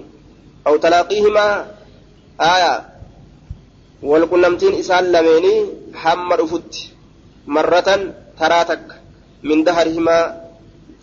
aw 0.68 0.74
talaaqiihimaa 0.84 1.52
haya 2.48 2.72
walqunnamtiin 4.10 4.74
isaan 4.82 5.06
lameenii 5.14 5.58
hamma 6.04 6.34
dhufutti 6.40 6.80
marratan 7.54 8.02
taraa 8.38 8.64
takka 8.70 8.94
من 9.48 9.58
دهرهما 9.66 10.18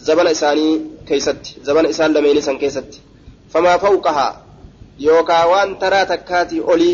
زبن 0.07 0.27
إساني 0.35 0.67
كيست 1.07 1.43
زبن 1.67 1.85
إسان 1.93 2.09
لمين 2.15 2.37
إسان 2.41 2.57
كيست 2.63 2.91
فما 3.51 3.73
فوقها 3.83 4.27
يوكا 5.07 5.39
وان 5.51 5.69
ترى 5.81 6.01
تكاتي 6.11 6.57
أولي 6.69 6.93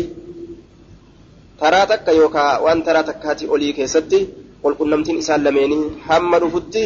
ترى 1.60 1.80
تك 1.90 2.06
يوكا 2.20 2.44
وان 2.64 2.78
ترى 2.86 3.00
تكاتي 3.10 3.44
أولي 3.52 3.68
كيست 3.78 4.12
قل 4.62 4.72
قنمتين 4.78 5.16
إسان 5.22 5.40
لمين 5.46 5.72
هم 6.08 6.32
رفتي 6.44 6.84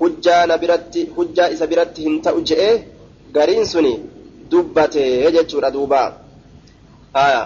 isa 0.00 1.66
biratti 1.70 2.00
hin 2.06 2.20
ta'u 2.24 2.40
je'ee 2.48 2.74
gariin 3.32 3.64
suni 3.64 3.94
dubbate 4.50 5.02
jechuudha 5.34 5.70
duuba 5.76 6.00
haya 7.16 7.42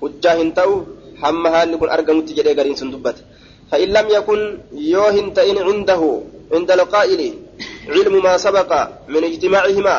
hujjaa 0.00 0.36
hin 0.40 0.50
ta'u 0.58 0.74
hamma 1.22 1.48
haalli 1.54 1.76
kun 1.80 1.90
argamutti 1.96 2.36
jedhee 2.38 2.54
gariin 2.54 2.76
sun 2.80 2.90
dubbate 2.94 3.22
فإن 3.70 3.88
لم 3.88 4.06
يكن 4.08 4.40
يوهن 4.72 5.26
تئن 5.34 5.58
عنده 5.58 6.02
عند 6.52 6.70
القائل 6.70 7.20
علم 7.88 8.14
ما 8.22 8.34
سبق 8.36 8.70
من 9.08 9.22
اجتماعهما 9.24 9.96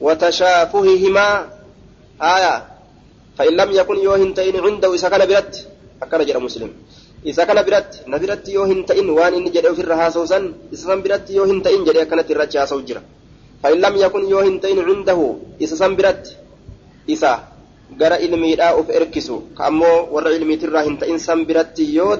وتشافههما. 0.00 1.28
آية. 2.22 2.54
فإن 3.38 3.52
لم 3.60 3.70
يكن 3.72 3.96
يوهن 3.98 4.34
تئن 4.34 4.56
عنده 4.66 4.94
إذا 4.94 5.08
كان 5.08 5.22
برت 5.28 5.54
أكن 6.02 6.20
جرى 6.26 6.40
مسلم. 6.40 6.70
إذا 7.26 7.44
كان 7.44 7.58
برت 7.66 7.90
نبرت 8.06 8.48
يوهن 8.48 8.86
تئن 8.86 9.08
وان 9.10 9.34
إن 9.34 9.46
جرى 9.54 9.74
في 9.74 9.82
الرهاسوسا 9.86 10.38
إذا 10.72 10.94
برت 10.94 11.30
يوهن 11.30 11.62
تئن 11.62 11.84
جرى 11.84 12.04
كانت 12.04 12.30
الرجاء 12.30 12.64
سوجرة 12.66 13.02
فإن 13.62 13.78
لم 13.80 13.94
يكن 13.96 14.22
يوهن 14.28 14.60
تئن 14.60 14.78
عنده 14.88 15.20
إذا 15.60 15.88
برت 15.88 16.24
إذا 17.08 17.32
gara 17.94 18.18
ilmiidhaa 18.18 18.74
of 18.74 18.90
erkisu 18.90 19.54
ka 19.54 19.70
ammoo 19.70 20.10
warra 20.10 20.34
ilmiitirraa 20.34 20.82
hin 20.82 20.98
ta'in 20.98 21.18
san 21.22 21.46
biratti 21.46 21.86
yoo 21.94 22.16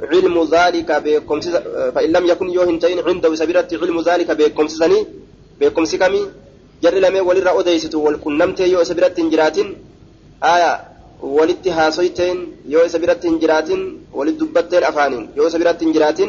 علم 0.00 0.36
ذلك 0.44 0.90
بكم 1.04 1.40
فإن 1.94 2.10
لم 2.12 2.26
يكن 2.26 2.50
يوهنتين 2.50 2.98
عند 3.08 3.34
سبيرت 3.34 3.74
علم 3.74 4.00
ذلك 4.00 4.30
بكم 4.30 4.66
سني 4.68 5.06
بكم 5.60 5.84
سكمي 5.84 6.22
جر 6.82 6.94
لم 6.94 7.16
يولد 7.16 7.42
رأودي 7.42 7.78
ستو 7.78 8.00
ولكن 8.06 8.38
نمت 8.38 8.60
يو 8.60 8.84
سبيرت 8.84 9.20
جرات 9.20 9.58
آية 10.54 10.72
ولدت 11.22 11.68
هاسويتين 11.68 12.36
يو 12.68 12.88
سبيرت 12.88 13.26
جرات 13.26 13.70
ولد 14.12 14.38
دبت 14.38 14.74
الأفان 14.74 15.28
يو 15.36 15.48
سبيرت 15.48 15.84
جرات 15.84 16.20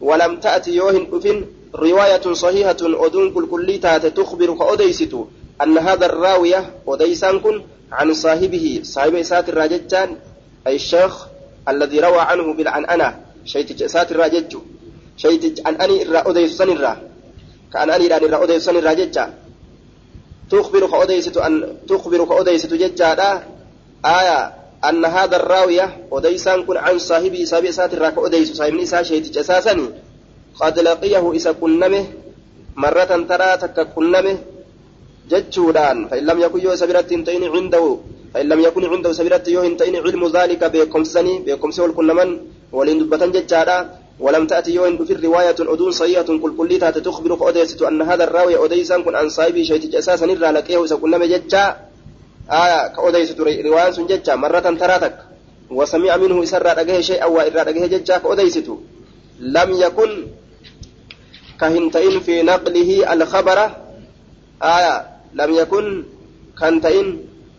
ولم 0.00 0.32
تأتي 0.40 0.70
يوهن 0.80 1.06
أفن. 1.12 1.44
رواية 1.74 2.32
صحيحة 2.32 2.76
أدون 2.82 3.32
كل 3.32 3.46
كليتا 3.46 3.98
تخبر 3.98 4.54
كأودي 4.54 4.92
ستو 4.92 5.24
أن 5.62 5.78
هذا 5.78 6.06
الراوية 6.06 6.70
أودي 6.88 7.14
سانكن 7.14 7.62
عن 7.92 8.14
صاحبه 8.14 8.80
صاحب 8.82 9.14
إسات 9.14 9.48
الراجتان 9.48 10.16
أي 10.66 10.74
الشيخ 10.74 11.26
الذي 11.68 12.00
روى 12.00 12.20
عنه 12.20 12.54
بالعنأنة 12.54 13.08
شيت 13.44 13.82
إسات 13.82 14.12
الراجج 14.12 14.56
شيت 15.16 15.66
عن 15.66 15.74
أني 15.74 16.02
الرا 16.02 16.30
أديس 16.30 16.56
سن 16.58 16.70
الرا 16.70 16.96
كأن 17.72 17.90
أني 17.90 18.06
الرا 18.06 18.26
الرا 18.26 18.44
أديس 18.44 18.64
سن 18.64 18.76
الراججا 18.76 19.34
تخبر 20.50 20.86
كأديست 20.86 21.36
أن 21.36 21.76
تخبر 21.88 22.24
كأديست 22.24 22.74
ججا 22.74 23.42
آية 24.04 24.52
أن 24.88 25.04
هذا 25.04 25.36
الراوية 25.36 26.06
أديسان 26.12 26.62
كن 26.62 26.76
عن 26.76 26.98
صاحبه 26.98 27.44
صاحب 27.44 27.64
إسات 27.64 27.94
الرا 27.94 28.10
كأديس 28.10 28.52
صاحب 28.52 28.72
نساء 28.74 29.02
شيت 29.02 29.36
أساسني 29.36 29.88
قد 30.60 30.78
لقيه 30.78 31.36
إسا 31.36 31.52
كنمه. 31.52 32.04
مرة 32.76 33.12
ترى 33.28 33.56
تك 33.56 33.78
كنمه. 33.94 34.38
jechuudhaan 35.30 36.10
fa'in 36.10 36.24
lam 36.26 36.38
yakun 36.42 36.60
yoo 36.60 36.74
isa 36.74 36.86
biratti 36.86 37.14
cindahu 38.34 39.12
isa 39.12 39.24
biratti 39.24 39.52
yoo 39.52 39.62
hin 39.62 39.76
ta'in 39.76 39.96
cilmu 40.04 40.28
zaalika 40.28 40.68
beekomsisanii 40.68 41.40
beekomsi 41.46 41.80
wal 41.80 41.92
kunnaman 41.92 42.38
waliin 42.72 42.98
dubbatan 42.98 43.32
jechaadha 43.32 44.02
ولم 44.22 44.46
تأتي 44.46 44.74
يوم 44.74 45.04
في 45.04 45.14
رواية 45.14 45.56
أدون 45.58 45.90
صحيحة 45.90 46.22
كل 46.22 46.56
كل 46.56 46.78
تات 46.78 46.98
تخبر 46.98 47.32
أوديست 47.32 47.82
أن 47.82 48.02
هذا 48.02 48.24
الراوي 48.24 48.56
أوديسان 48.56 49.02
كن 49.02 49.14
عن 49.14 49.28
صاحبه 49.28 49.62
شيء 49.62 49.98
أساسا 49.98 50.26
نرى 50.26 50.50
لقيه 50.50 50.86
سكن 50.86 51.10
مججا 51.10 51.64
آية 52.50 52.88
كأوديست 52.94 53.40
رواية 53.40 53.90
ججا 53.90 54.34
مرة 54.34 54.60
تراتك. 54.60 55.16
وسمع 55.70 56.16
منه 56.16 56.42
إسر 56.42 56.62
رأيه 56.62 57.00
شيء 57.00 57.22
أو 57.22 57.40
إر 57.40 57.54
رأيه 57.66 57.86
ججا 57.86 58.18
كأوديست. 58.18 58.68
لم 59.40 59.70
يكن 59.84 60.10
كهنتين 61.60 62.20
في 62.20 62.42
نقله 62.42 63.12
الخبر. 63.12 63.58
آية 64.62 64.94
لم 65.34 65.50
يكن 65.54 66.04
كنتين 66.58 67.06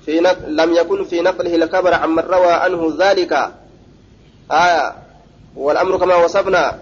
في 0.05 0.19
نقل 0.19 0.55
لم 0.55 0.69
يكن 0.73 1.03
في 1.03 1.21
نقله 1.21 1.55
الكبر 1.55 1.93
عمن 1.93 2.23
روى 2.35 2.53
عنه 2.63 2.81
ذلك. 2.99 3.33
آية 4.51 4.95
والأمر 5.55 5.97
كما 5.97 6.15
وصفنا 6.15 6.79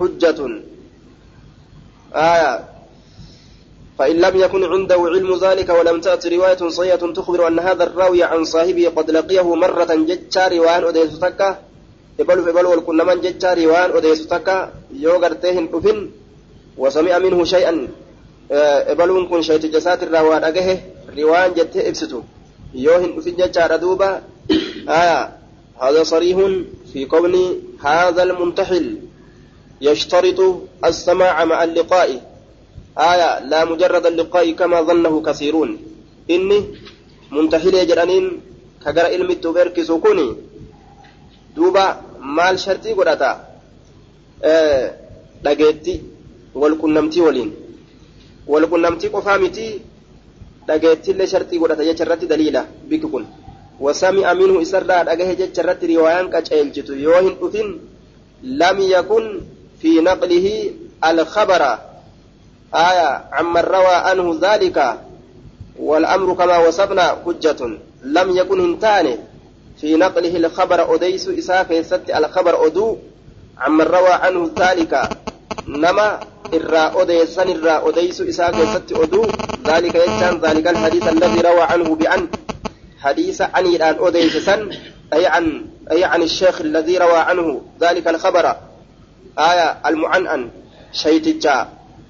حجة. 0.00 0.38
آية 2.14 2.52
فإن 3.98 4.16
لم 4.16 4.34
يكن 4.44 4.62
عنده 4.72 5.00
علم 5.14 5.30
ذلك 5.46 5.68
ولم 5.68 6.00
تأت 6.00 6.26
رواية 6.26 6.68
صحيحة 6.68 7.12
تخبر 7.12 7.48
أن 7.48 7.58
هذا 7.58 7.84
الراوي 7.84 8.22
عن 8.22 8.44
صاحبه 8.44 8.88
قد 8.96 9.10
لقيه 9.10 9.54
مرة 9.54 9.90
جتشا 10.08 10.48
روان 10.48 10.84
أديس 10.84 11.18
تكا 11.18 11.58
إبلو 12.20 12.50
إبلو 12.50 12.70
والكنمان 12.70 13.20
جتشا 13.20 13.54
روان 13.54 13.90
أديس 13.96 14.26
تكا 14.26 14.72
يوغرتهن 14.94 15.68
أفن. 15.74 16.10
وسمع 16.78 17.18
منه 17.18 17.44
شيئا. 17.44 17.88
ebaluun 18.92 19.24
kun 19.28 19.42
shayticha 19.42 19.78
isaatirraa 19.78 20.22
waa 20.22 20.40
dhagahe 20.44 20.74
riwaan 21.16 21.54
jettee 21.56 21.88
ibsitu 21.88 22.24
yoo 22.74 22.98
hin 23.02 23.12
dhufin 23.16 23.36
jechaadha 23.36 23.78
duuba 23.78 24.22
هذا 25.80 26.02
صريح 26.02 26.38
في 26.92 27.04
كون 27.04 27.34
هذا 27.82 28.22
المنتحل 28.22 28.98
يشترط 29.80 30.40
السماع 30.84 31.44
مع 31.44 31.64
اللقاء 31.64 32.08
آية 32.98 33.30
لا 33.50 33.64
مجرد 33.64 34.06
اللقاء 34.06 34.50
كما 34.52 34.82
ظنه 34.82 35.22
كثيرون 35.22 35.70
إني 36.30 36.58
منتحل 37.32 37.74
يجرانين 37.74 38.40
كجر 38.86 39.06
علم 39.06 39.30
التبرك 39.30 39.82
سكوني 39.82 40.28
دوبا 41.56 42.00
مال 42.20 42.60
شرطي 42.60 42.94
آه 44.44 44.94
لقيتي 45.44 46.02
والكنمتي 46.54 47.20
ولين 47.20 47.50
walqunnamtii 48.46 49.08
qofaa 49.08 49.38
miti 49.38 49.80
dhageettillee 50.68 51.26
sharxii 51.32 51.58
godhata 51.58 51.84
jecha 51.88 52.04
irratti 52.06 52.26
daliila 52.32 52.62
bikki 52.90 53.08
kun 53.14 53.26
isarraa 54.66 55.02
dhagahe 55.08 55.36
jecha 55.40 55.62
irratti 55.62 55.86
riwaayaan 55.86 56.30
qaceelchitu 56.34 56.92
yoo 57.06 57.20
hin 57.26 57.34
dhufin 57.40 57.68
lam 58.60 58.78
yakun 58.94 59.24
fi 59.80 60.00
naqlihi 60.08 60.54
alkhabara 61.00 61.94
آية 62.74 63.24
عمن 63.32 63.60
روى 63.60 63.94
عنه 63.94 64.38
ذلك 64.42 65.00
والأمر 65.78 66.34
كما 66.34 66.58
وصفنا 66.58 67.16
حجة 67.26 67.60
لم 68.02 68.36
يكن 68.36 68.60
هنتان 68.60 69.18
في 69.80 69.96
نقله 69.96 70.36
الخبر 70.36 70.94
أديس 70.94 71.28
إساك 71.28 71.70
يست 71.70 72.10
الخبر 72.10 72.66
أدو 72.66 72.96
عمن 73.58 73.84
روى 73.84 74.08
عنه 74.08 74.50
ذلك 74.58 75.08
نما 75.68 76.20
irraa 76.52 76.92
odeessan 76.94 77.48
irraa 77.48 77.80
odeysu 77.80 78.24
isaa 78.24 78.52
keessatti 78.52 78.94
oduu 78.94 79.26
ذلك 80.44 80.66
الحديث 80.68 81.08
الذي 81.08 81.40
روى 81.40 81.62
عنه 81.62 81.94
بأن 81.94 82.28
حديث 83.00 83.42
عني 83.42 83.76
الآن 83.76 83.96
أوديس 83.96 84.36
سن 84.36 84.70
أي 85.12 85.26
عن 85.26 85.66
أي 85.92 86.04
عن 86.04 86.22
الشيخ 86.22 86.60
الذي 86.60 86.98
روى 86.98 87.16
عنه 87.16 87.62
ذلك 87.80 88.08
الخبر 88.08 88.46
آية 89.38 89.68
المعنأن 89.86 90.50
شيتجا 90.92 91.68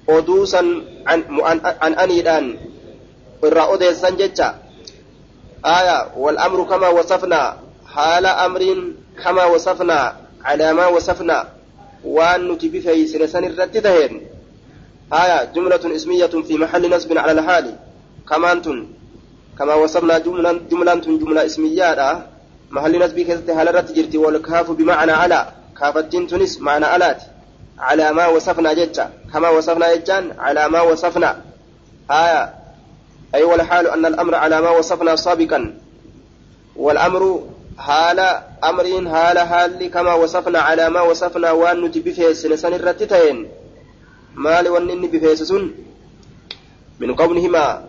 أدوسا 0.09 0.61
عن 1.07 1.19
عن 1.81 1.93
أني 1.93 2.19
الآن 2.19 2.45
irraa 3.45 3.69
odeessan 3.71 4.17
jecha 4.19 4.65
آية 5.65 6.13
والأمر 6.17 6.63
كما 6.63 6.87
وصفنا 6.87 7.57
حال 7.93 8.25
أمر 8.25 8.61
كما 9.23 9.45
وصفنا 9.45 10.15
على 10.45 10.73
ما 10.73 10.87
وصفنا 10.87 11.47
وأن 12.05 12.51
نتبفي 12.51 13.07
سنسان 13.07 13.43
الرد 13.43 13.75
آية 15.13 15.43
جملة 15.55 15.95
اسمية 15.95 16.25
في 16.47 16.57
محل 16.57 16.95
نصب 16.95 17.17
على 17.17 17.31
الحال 17.31 17.75
كمان 18.29 18.61
تن 18.61 18.87
كما 19.59 19.73
وصفنا 19.73 20.17
جملة 20.17 20.51
جملة 20.71 20.93
جملة 20.95 21.45
اسمية 21.45 22.25
محل 22.71 22.99
نصب 23.05 23.19
كذا 23.19 23.53
هل 23.61 23.75
رتجرت 23.75 24.15
والكاف 24.15 24.71
بمعنى 24.71 25.11
على 25.11 25.47
كافتين 25.79 26.27
تنس 26.27 26.61
معنى 26.61 26.95
ألات 26.95 27.21
على 27.79 28.11
ما 28.13 28.27
وصفنا 28.27 28.73
جتا 28.73 29.09
كما 29.33 29.49
وصفنا 29.49 29.95
جتان 29.95 30.31
على 30.39 30.69
ما 30.69 30.81
وصفنا 30.81 31.41
آية 32.11 32.53
أي 33.35 33.43
والحال 33.43 33.87
أن 33.87 34.05
الأمر 34.05 34.35
على 34.35 34.61
ما 34.61 34.69
وصفنا 34.69 35.15
سابقا 35.15 35.73
والأمر 36.75 37.43
حال 37.77 38.19
أمر 38.63 38.85
حال 39.09 39.37
حال 39.39 39.91
كما 39.91 40.13
وصفنا 40.13 40.59
على 40.59 40.89
ما 40.89 41.01
وصفنا 41.01 41.51
وأن 41.51 41.81
نتبفه 41.85 42.33
سنسان 42.33 42.73
الرتتين 42.73 43.47
bifeesse 45.11 45.45
sun 45.45 45.73
min 46.99 47.15
kawnihima 47.15 47.83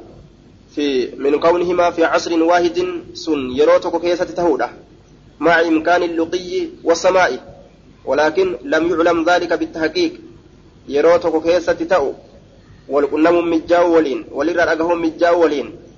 fi 0.74 1.14
min 1.18 1.38
kawnihima 1.40 1.92
fi 1.92 2.02
casrin 2.02 2.42
waahidin 2.42 3.14
sun 3.14 3.50
yeroo 3.50 3.78
tokko 3.78 3.98
keessatti 4.00 4.34
tahuudha 4.34 4.70
مع 5.40 5.60
إمكان 5.60 6.02
اللقي 6.02 6.68
والسماء. 6.84 7.56
ولكن 8.04 8.56
لم 8.64 8.90
يعلم 8.90 9.24
ذلك 9.24 9.52
بالتحقيق. 9.52 10.12
يروتك 10.88 11.42
كيسة 11.42 11.72
تأو. 11.72 12.14
والقنم 12.88 13.50
مجاو 13.50 13.94
ولين 13.96 14.24
ولرا 14.32 14.72
أجهم 14.72 15.04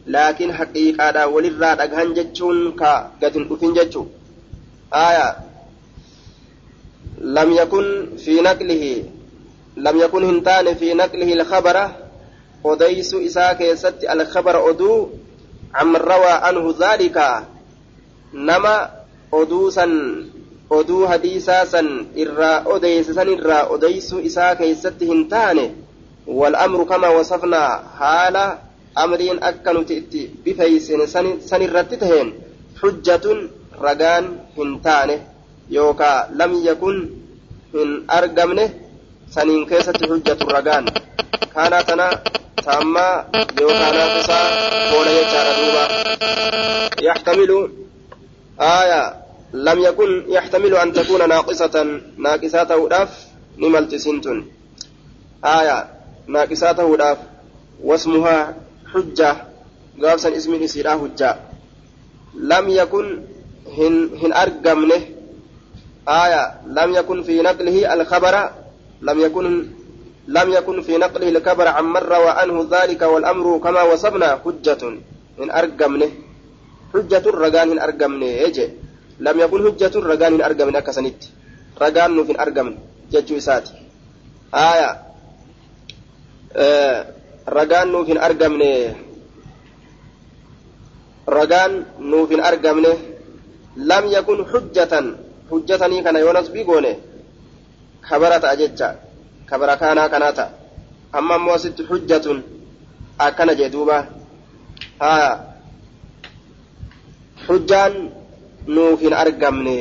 مجاو 0.08 0.16
ولين 0.16 0.48
لكن 0.48 0.52
حقيقة 0.52 1.26
ولرا 1.26 1.72
أجهن 1.72 2.14
جتشون 2.14 2.72
كقتن 2.72 3.48
أفن 3.50 3.74
جتشو 3.74 4.06
آية 4.94 5.36
لم 7.20 7.52
يكن 7.52 8.06
في 8.16 8.40
نقله 8.40 9.04
لم 9.76 9.98
يكن 10.00 10.24
هنتان 10.24 10.74
في 10.74 10.94
نقله 10.94 11.32
الخبر 11.32 11.90
وديس 12.64 13.14
إساك 13.14 13.60
يست 13.60 14.04
الخبر 14.10 14.70
أدو 14.70 15.08
عمن 15.74 15.96
روى 15.96 16.30
عنه 16.30 16.74
ذلك 16.80 17.42
نما 18.34 18.90
أدوسا 19.32 19.88
oduu 20.70 21.06
hadiisaa 21.06 21.66
san 21.66 22.06
irraa 22.16 22.62
odeyse 22.64 23.14
san 23.14 23.28
irraa 23.28 23.66
odeysuu 23.72 24.20
isaa 24.20 24.56
keeysatti 24.56 25.06
hin 25.06 25.28
taane 25.28 25.74
والأمر 26.28 26.84
كما 26.84 27.08
وصفنا 27.08 27.82
حال 28.98 29.04
أمرين 29.04 29.42
أكنوا 29.42 29.82
تأتي 29.82 30.30
بفيسين 30.44 31.06
سن 31.50 31.62
الرتتهن 31.62 32.32
حجة 32.82 33.26
رجان 33.80 34.24
هنتانه 34.58 35.18
يوكا 35.70 36.28
لم 36.40 36.52
يكن 36.64 36.96
هن 37.74 37.90
أرقمنه 38.10 38.68
سنين 39.30 39.66
كيسة 39.66 39.92
حجة 40.10 40.38
الرجان 40.42 40.84
كان 41.54 41.72
تنا 41.86 42.08
تاما 42.64 43.08
يوكا 43.60 43.88
ناقصا 43.98 44.40
ولا 44.94 45.12
يجار 45.20 45.46
دوبا 45.58 45.84
يحتمل 47.08 47.50
آية 48.60 49.02
لم 49.52 49.78
يكن 49.88 50.10
يحتمل 50.28 50.72
أن 50.76 50.92
تكون 50.92 51.28
ناقصة 51.28 52.00
ناقصة 52.18 52.76
وداف 52.76 53.10
نملت 53.58 53.94
سنتن 53.94 54.38
آية 55.44 55.78
ناقصة 56.26 56.78
وداف 56.84 57.18
واسمها 57.82 58.67
حجة 58.94 59.30
قابسا 60.02 60.36
اسم 60.36 60.52
إسيرا 60.54 60.92
حجة 61.02 61.30
لم 62.34 62.64
يكن 62.68 63.06
هن, 63.78 63.94
هن 64.22 64.32
أرقمنه 64.32 65.02
آية 66.08 66.42
لم 66.66 66.88
يكن 66.94 67.18
في 67.22 67.42
نقله 67.42 67.94
الخبر 67.94 68.34
لم 69.02 69.20
يكن 69.20 69.46
لم 70.28 70.48
يكن 70.52 70.76
في 70.82 70.94
نقله 70.98 71.28
الكبر 71.28 71.68
عن 71.68 71.84
من 71.84 72.02
روى 72.14 72.28
عنه 72.38 72.56
ذلك 72.70 73.02
والأمر 73.02 73.58
كما 73.58 73.82
وصفنا 73.82 74.40
حجة 74.44 74.82
إن 75.40 75.50
أرقمنه 75.50 76.10
حجة 76.94 77.24
رقان 77.44 77.70
إن 77.72 77.78
أرقمنه 77.78 78.26
يجي 78.26 78.68
لم 79.20 79.36
يكن 79.40 79.58
حجة 79.66 79.94
رقان 79.98 80.32
إن 80.34 80.42
أرقمنه 80.48 80.80
كسنت 80.80 81.20
رقان 81.82 82.24
في 82.26 82.32
أرقمن 82.42 82.74
جتشو 83.12 83.38
ساتي 83.38 83.74
آية 84.54 84.90
آه 86.56 87.17
رقان 87.48 88.04
في 88.04 88.12
أرقمنه 88.26 88.94
رقان 91.28 91.72
في 92.28 92.48
أرقمنه 92.48 92.96
لم 93.76 94.04
يكن 94.16 94.38
حجة 94.52 94.92
حجتني 95.50 96.02
كان 96.02 96.16
يونس 96.16 96.48
بيقونه 96.48 96.96
خبرت 98.02 98.44
أجتشا 98.44 98.90
kabara 99.48 99.76
kaanaa 99.80 100.08
kanaa 100.12 100.32
ta'a 100.32 100.50
amma 101.18 101.34
ammoo 101.34 101.54
asitti 101.58 101.82
hujjatun 101.90 102.42
akkana 103.26 103.54
jee 103.58 103.70
duuba 103.74 103.96
haa 104.98 105.30
hujjaan 107.46 107.94
nuuf 108.66 109.00
hin 109.00 109.14
argamne 109.22 109.76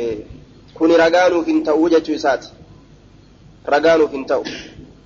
kuni 0.78 0.97
ragaa 1.03 1.26
nuuf 1.34 1.45
hin 1.51 1.59
ta'uu 1.70 1.89
jechuu 1.95 2.15
isaati 2.20 2.47
ragaa 3.74 3.97
nuuf 3.97 4.11
hin 4.18 4.26
ta'u 4.32 4.43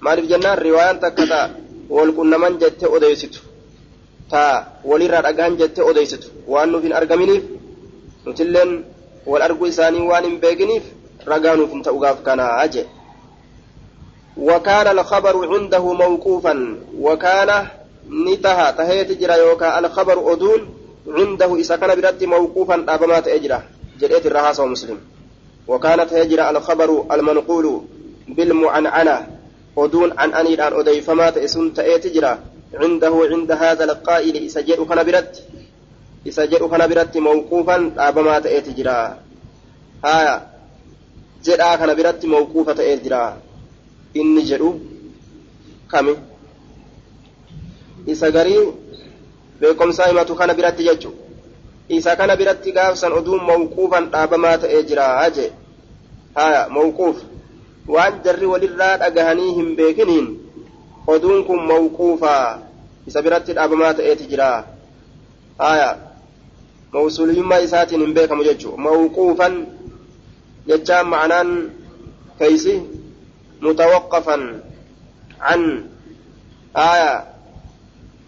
maaliif 0.07 0.29
jennaan 0.33 0.61
riwaayaan 0.67 0.99
takka 1.05 1.27
ta'a 1.33 1.47
wal 1.95 2.11
qunnaman 2.17 2.53
jette 2.61 2.85
odeysitu 2.95 3.39
taa 4.31 4.55
walirraa 4.89 5.21
dhagahan 5.27 5.57
jette 5.61 5.81
odeysitu 5.89 6.27
waan 6.53 6.69
nuuf 6.71 6.83
hin 6.87 6.93
argaminiif 7.01 7.43
nutilleen 8.25 8.71
wal 9.31 9.43
arguu 9.47 9.67
isaanii 9.73 10.07
waan 10.11 10.25
hin 10.29 10.39
beekiniif 10.43 10.83
ragaa 11.31 11.55
nuuf 11.59 11.71
hin 11.75 11.83
ta'u 11.87 11.99
gaaf 12.05 12.19
kanaa 12.27 12.67
jee 12.75 12.87
وكان 14.37 14.87
الخبر 14.99 15.35
عنده 15.53 15.93
موقوفا 15.93 16.53
وكان 16.99 17.67
نتها 18.09 18.71
تهيت 18.71 19.11
جرا 19.11 19.35
يوكا 19.35 19.79
الخبر 19.79 20.33
أدون 20.33 20.61
عنده 21.07 21.55
إذا 21.55 21.75
كان 21.75 22.01
برد 22.01 22.23
موقوفا 22.23 22.85
أبمات 22.89 23.27
أجرا 23.27 23.59
جريت 23.99 24.25
الرهاصة 24.25 24.65
مسلم 24.65 24.97
وكانت 25.67 26.13
هجرة 26.13 26.49
الخبر 26.49 27.05
المنقول 27.11 27.81
بالمعنعنة 28.27 29.27
عن 29.77 30.33
أنير 30.33 30.67
أن 30.67 30.73
أدي 30.79 31.01
فما 31.01 31.29
تأسن 31.29 31.73
تأتي 31.73 32.09
جرا 32.09 32.39
عنده 32.73 33.13
عند 33.31 33.51
هذا 33.51 33.83
القائل 33.83 34.35
إذا 34.35 34.61
جاء 34.61 34.83
كان 34.83 35.03
برد 35.03 35.35
إذا 36.25 36.45
جاء 36.45 36.67
كان 36.67 36.89
برد 36.89 37.17
موقوفا 37.17 37.77
أبمات 37.97 38.45
أتي 38.45 38.71
جرا 38.71 39.17
هايا 40.05 40.35
جاء 41.45 41.75
كان 41.79 41.95
برد 41.95 42.25
موقوفة 42.25 42.71
أتي 42.71 42.95
جرا 43.05 43.37
inni 44.13 44.43
jedhu 44.43 44.79
kami 45.87 46.15
isa 48.05 48.31
garii 48.31 48.73
beekomsaa 49.59 50.07
himatu 50.07 50.35
kana 50.35 50.53
biratti 50.53 50.83
jechu 50.83 51.13
isa 51.87 52.15
kana 52.15 52.35
biratti 52.35 52.71
gaafsan 52.71 53.11
oduun 53.11 53.43
mawquufan 53.43 54.09
dhaabamaa 54.11 54.57
ta'ee 54.57 54.83
jira 54.83 55.29
jee 55.35 55.51
haya 56.35 56.67
mawquuf 56.69 57.23
waan 57.87 58.21
jarri 58.23 58.45
walirraa 58.53 58.97
dhagahanii 59.03 59.53
hin 59.57 59.75
beekiniin 59.75 60.27
oduun 61.07 61.43
kun 61.49 61.65
mawquufaa 61.73 62.59
isa 63.07 63.21
biratti 63.21 63.53
dhaabamaa 63.57 63.93
ta'eeti 63.99 64.29
jira 64.31 64.49
haya 65.57 65.89
mawsuuliyummaa 66.93 67.61
isaatiin 67.67 68.01
hin 68.05 68.13
beekamu 68.13 68.43
jechu 68.49 68.77
mawquufan 68.87 69.61
jechaan 70.67 71.07
ma'anaan 71.13 71.53
keeysi 72.39 72.75
متوقفا 73.61 74.61
عن 75.41 75.85
آية 76.75 77.13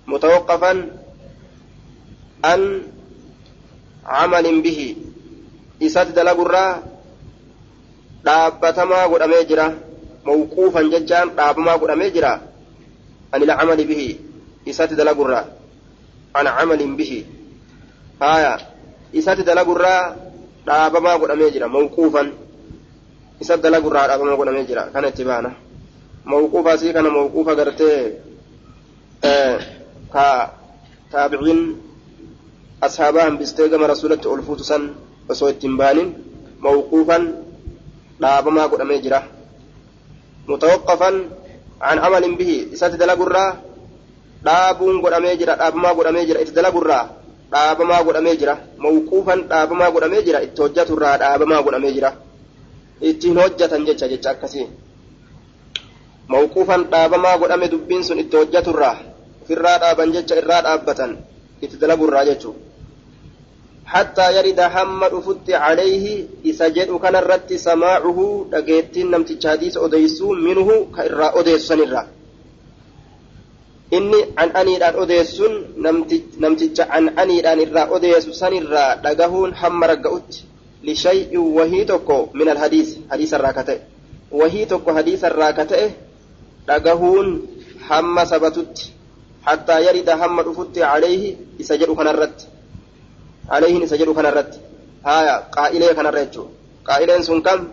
متوقفا 0.07 0.73
عن 2.43 2.81
عمل 4.05 4.61
به 4.61 4.95
إسات 5.81 6.07
دلقرا 6.07 6.92
dhaabbatamaa 8.25 9.07
godhamee 9.11 9.43
jira 9.49 9.65
mawquufan 10.27 10.91
jechaan 10.93 11.27
dhaabamaa 11.37 11.77
godhamee 11.81 12.11
jira 12.15 12.31
ani 13.31 13.45
lacamali 13.49 13.85
bihi 13.91 14.07
isatti 14.71 14.95
dalagurraa 14.99 15.45
an 16.33 16.45
camalin 16.57 16.93
bihi 16.99 17.19
haya 18.19 18.53
isatti 19.19 19.43
dalagurraa 19.49 20.15
dhaabamaa 20.67 21.19
godhamee 21.21 21.51
jira 21.55 21.67
mawquufan 21.75 22.27
isa 23.43 23.57
dalagurraa 23.57 24.07
dhaabama 24.07 24.35
godhamee 24.39 24.65
jira 24.65 24.83
kana 24.93 25.07
itti 25.11 25.23
baana 25.29 25.51
mawquufa 26.25 26.71
asii 26.73 26.93
kana 26.93 27.09
mawquufa 27.09 27.55
gartee 27.59 27.99
ka 30.13 30.25
taabiciin 31.11 31.61
ashaabaa 32.81 33.25
hambistee 33.27 33.67
gama 33.69 33.87
rasulatti 33.93 34.27
ol 34.27 34.41
fuutu 34.47 34.63
san 34.63 34.83
osoo 35.29 35.49
ittiin 35.53 35.77
baanin 35.77 36.09
mawquufan 36.65 37.23
dhaabamaa 38.23 38.67
godhamee 38.71 38.99
jira 39.05 39.19
mutawaqqafan 40.49 41.15
an 41.89 41.97
amalin 42.07 42.35
bihi 42.39 42.57
isatti 42.75 42.97
dalagurraa 43.01 43.49
dhaabuun 44.47 45.01
godhamee 45.03 45.35
jira 45.41 45.53
dhaabamaa 45.61 45.93
godhamee 45.97 46.25
jira 46.29 46.41
itti 46.43 46.55
dalagurraa 46.59 47.03
dhaabamaa 47.53 48.03
godhamee 48.07 48.35
jira 48.41 48.55
mawquufan 48.83 49.39
dhaabamaa 49.51 49.91
godhamee 49.95 50.21
jira 50.27 50.39
itti 50.47 50.59
hojjaturraa 50.63 51.15
dhaabamaa 51.21 51.61
godhamee 51.65 51.93
jira 51.97 52.09
ittiin 53.09 53.37
hojjatan 53.43 53.85
jecha 53.87 54.07
jecha 54.13 54.29
akkasii 54.35 54.67
mawquufan 56.33 56.81
dhaabamaa 56.91 57.37
godhame 57.41 57.67
dubbiin 57.73 58.03
sun 58.07 58.19
itti 58.23 58.35
hojjaturraa 58.41 58.95
ofirraa 59.41 59.77
dhaaban 59.83 60.13
jecha 60.15 60.35
irraa 60.41 60.61
dhaabbatan 60.67 61.11
itti 61.63 61.75
dalagurraa 61.81 62.25
jechuu 62.29 62.55
حتى 63.85 64.37
يرد 64.37 64.59
حمد 64.61 65.13
فت 65.19 65.49
عليه 65.49 66.25
إذا 66.45 66.67
جد 66.67 66.91
كان 67.03 67.15
الرد 67.15 67.55
سماعه 67.55 68.45
دقيتين 68.51 69.11
نمت 69.11 69.47
حديث 69.47 69.77
أديسو 69.77 70.33
منه 70.33 70.87
كإرى 70.95 71.27
أديس 71.39 71.61
سنرى 71.67 72.07
إني 73.93 74.19
عن 74.37 74.49
أني 74.49 74.77
الآن 74.77 74.95
أديسون 75.01 75.53
نمت 76.39 76.79
عن 76.79 77.03
أني 77.09 77.39
الآن 77.39 77.59
إرى 77.59 77.83
أديس 77.95 78.25
سنرى 78.29 78.85
دقهون 79.03 79.55
حمر 79.55 79.91
قوت 79.95 80.31
لشيء 80.83 81.37
وهي 81.37 81.83
تكو 81.85 82.27
من 82.33 82.49
الحديث 82.49 82.97
حديث 83.11 83.33
الراكتة. 83.33 83.79
وهي 84.31 84.65
تكو 84.65 84.95
حديث 84.97 85.25
الراكتة 85.25 85.91
دقهون 86.67 87.47
حم 87.87 88.25
سبتت. 88.25 88.77
حتى 89.45 89.75
يرد 89.85 90.09
حم 90.09 90.37
فت 90.53 90.77
عليه 90.77 91.35
إذا 91.59 91.75
جد 91.75 91.91
كان 91.95 92.07
الرد 93.51 93.63
عليه 93.63 93.85
سجد 93.85 94.09
كان 94.15 94.25
الرد. 94.25 94.53
آية 95.05 95.35
قائلة 95.51 95.93
كان 95.93 96.05
الرد 96.05 96.47
قائلين 96.87 97.21
سن 97.23 97.41
كم؟ 97.41 97.67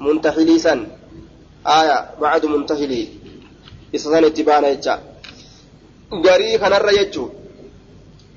منتحلي 0.00 0.58
سن 0.58 0.86
آية 1.66 2.10
بعد 2.20 2.46
منتحلي. 2.46 3.08
إسسان 3.94 4.24
اتبانا 4.24 4.68
يجا. 4.68 5.00
غري 6.12 6.58
كان 6.58 6.72
الرد 6.72 7.16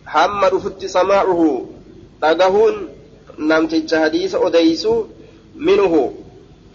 حمد 0.05 0.53
فت 0.57 0.85
سماعه. 0.85 1.65
نمتج 3.39 3.95
حديث 3.95 4.35
أديسو. 4.35 5.05
منه. 5.55 6.13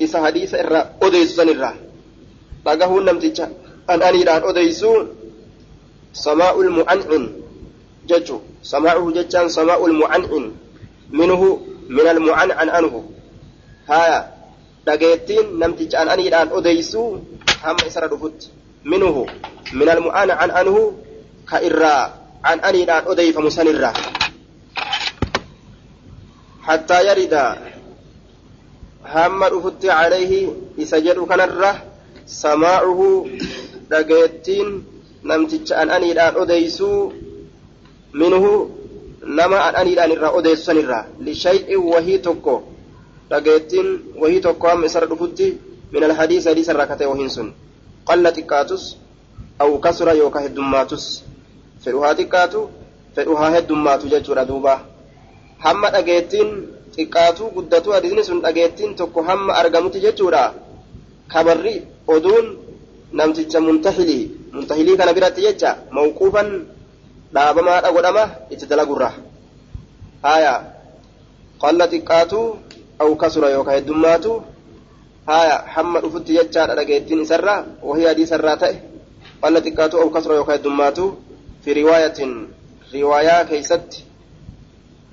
إسا 0.02 0.18
حديث 0.24 0.54
إرى 0.54 0.80
أديسو 1.02 1.32
سن 1.36 1.48
إرى. 1.48 1.74
تغهون 2.64 3.04
نمتج 3.04 3.40
أن 3.90 4.02
أنيران 4.02 4.42
أديسو. 4.44 4.92
سماء 6.12 6.60
المعنعن 6.60 7.24
ججو. 8.08 8.38
سماعه 8.72 9.04
ججان 9.16 9.48
سماء 9.48 9.80
المعنعن 9.86 10.44
منه 11.10 11.42
من 11.88 12.06
المعنعن 12.14 12.68
عنه 12.68 12.94
haya 13.88 14.20
dhageettiin 14.84 15.56
namticha 15.60 15.96
an 16.04 16.08
aniidhaan 16.12 16.52
odeysuu 16.58 17.24
hamma 17.64 17.88
isarra 17.88 18.08
dhufutti 18.12 18.52
minuhu 18.84 19.24
min 19.72 19.88
almu'ana 19.88 20.36
an 20.44 20.50
anhu 20.60 20.82
ka 21.48 21.56
irraa 21.68 22.04
an 22.50 22.60
aniidhaan 22.68 23.08
odeyfamu 23.12 23.48
sanirraa 23.56 23.96
hattaa 26.68 27.00
yarida 27.08 27.44
hamma 29.14 29.46
dhufutti 29.54 29.88
calayhi 29.88 30.40
isa 30.84 31.00
jedhu 31.06 31.24
kanarra 31.30 31.72
samaacuhu 32.42 33.08
dhageettiin 33.92 34.68
namticha 35.30 35.80
an 35.82 35.88
aniidhaan 35.96 36.36
odeysuu 36.44 37.00
irraa 40.14 40.30
odeessu 40.38 40.64
sanirraa 40.64 41.04
lishay'in 41.26 41.80
wahii 41.92 42.18
tokko 42.18 42.54
dhageettiin 43.30 43.88
wahii 44.20 44.40
tokko 44.40 44.68
hamma 44.68 44.86
isarra 44.86 45.06
dhufutti 45.06 45.46
min 45.92 46.02
alhadiis 46.04 46.44
hadiisa 46.50 46.72
irraa 46.72 46.86
katee 46.92 47.06
wahiin 47.12 47.30
sun 47.36 47.48
qalla 48.08 48.30
xiqqaatus 48.36 48.82
aw 49.58 49.70
kasura 49.84 50.12
yookaa 50.20 50.42
heddummaatus 50.46 51.04
fedhu 51.84 52.00
haa 52.04 52.14
xiqqaatu 52.20 52.60
fedhu 53.16 53.34
haa 53.40 53.50
heddummaatu 53.56 54.04
jechuudha 54.14 54.44
duuba 54.50 54.74
hamma 55.64 55.90
dhageettiin 55.94 56.50
xiqqaatuu 56.96 57.50
guddatuu 57.56 57.92
hadiisni 57.96 58.24
sun 58.24 58.40
dhageettiin 58.46 58.94
tokko 59.00 59.22
hamma 59.28 59.52
argamutti 59.60 60.00
jechuudha 60.06 60.42
kabarri 61.32 61.74
oduun 62.14 62.46
namticha 63.12 63.60
muntahilii 63.60 64.24
muntahilii 64.56 64.96
kana 65.00 65.12
biratti 65.16 65.40
jecha 65.46 65.70
mawquufan 65.96 66.48
dhaabamaadha 67.34 67.92
godhama 67.92 68.24
itti 68.50 68.66
dalagurra 68.70 69.10
haya 70.22 70.54
qalla 71.62 71.84
xiqqaatuu 71.92 72.46
aw 73.02 73.10
kasura 73.22 73.50
yookaa 73.50 73.76
heddummaatu 73.78 74.42
haya 75.26 75.56
hamma 75.74 76.00
dhufutti 76.00 76.36
jechaadha 76.38 76.74
dhageettiin 76.78 77.22
isarra 77.26 77.54
wahii 77.82 78.08
hadiisarraa 78.10 78.56
ta'e 78.56 78.76
qalla 79.42 79.60
xiqqaatuu 79.66 80.02
aw 80.02 80.08
kasura 80.16 80.34
yookaa 80.40 80.56
heddummaatu 80.58 81.04
fi 81.64 81.74
riwaayatin 81.80 82.32
riwaayaa 82.92 83.44
keeysatti 83.50 84.08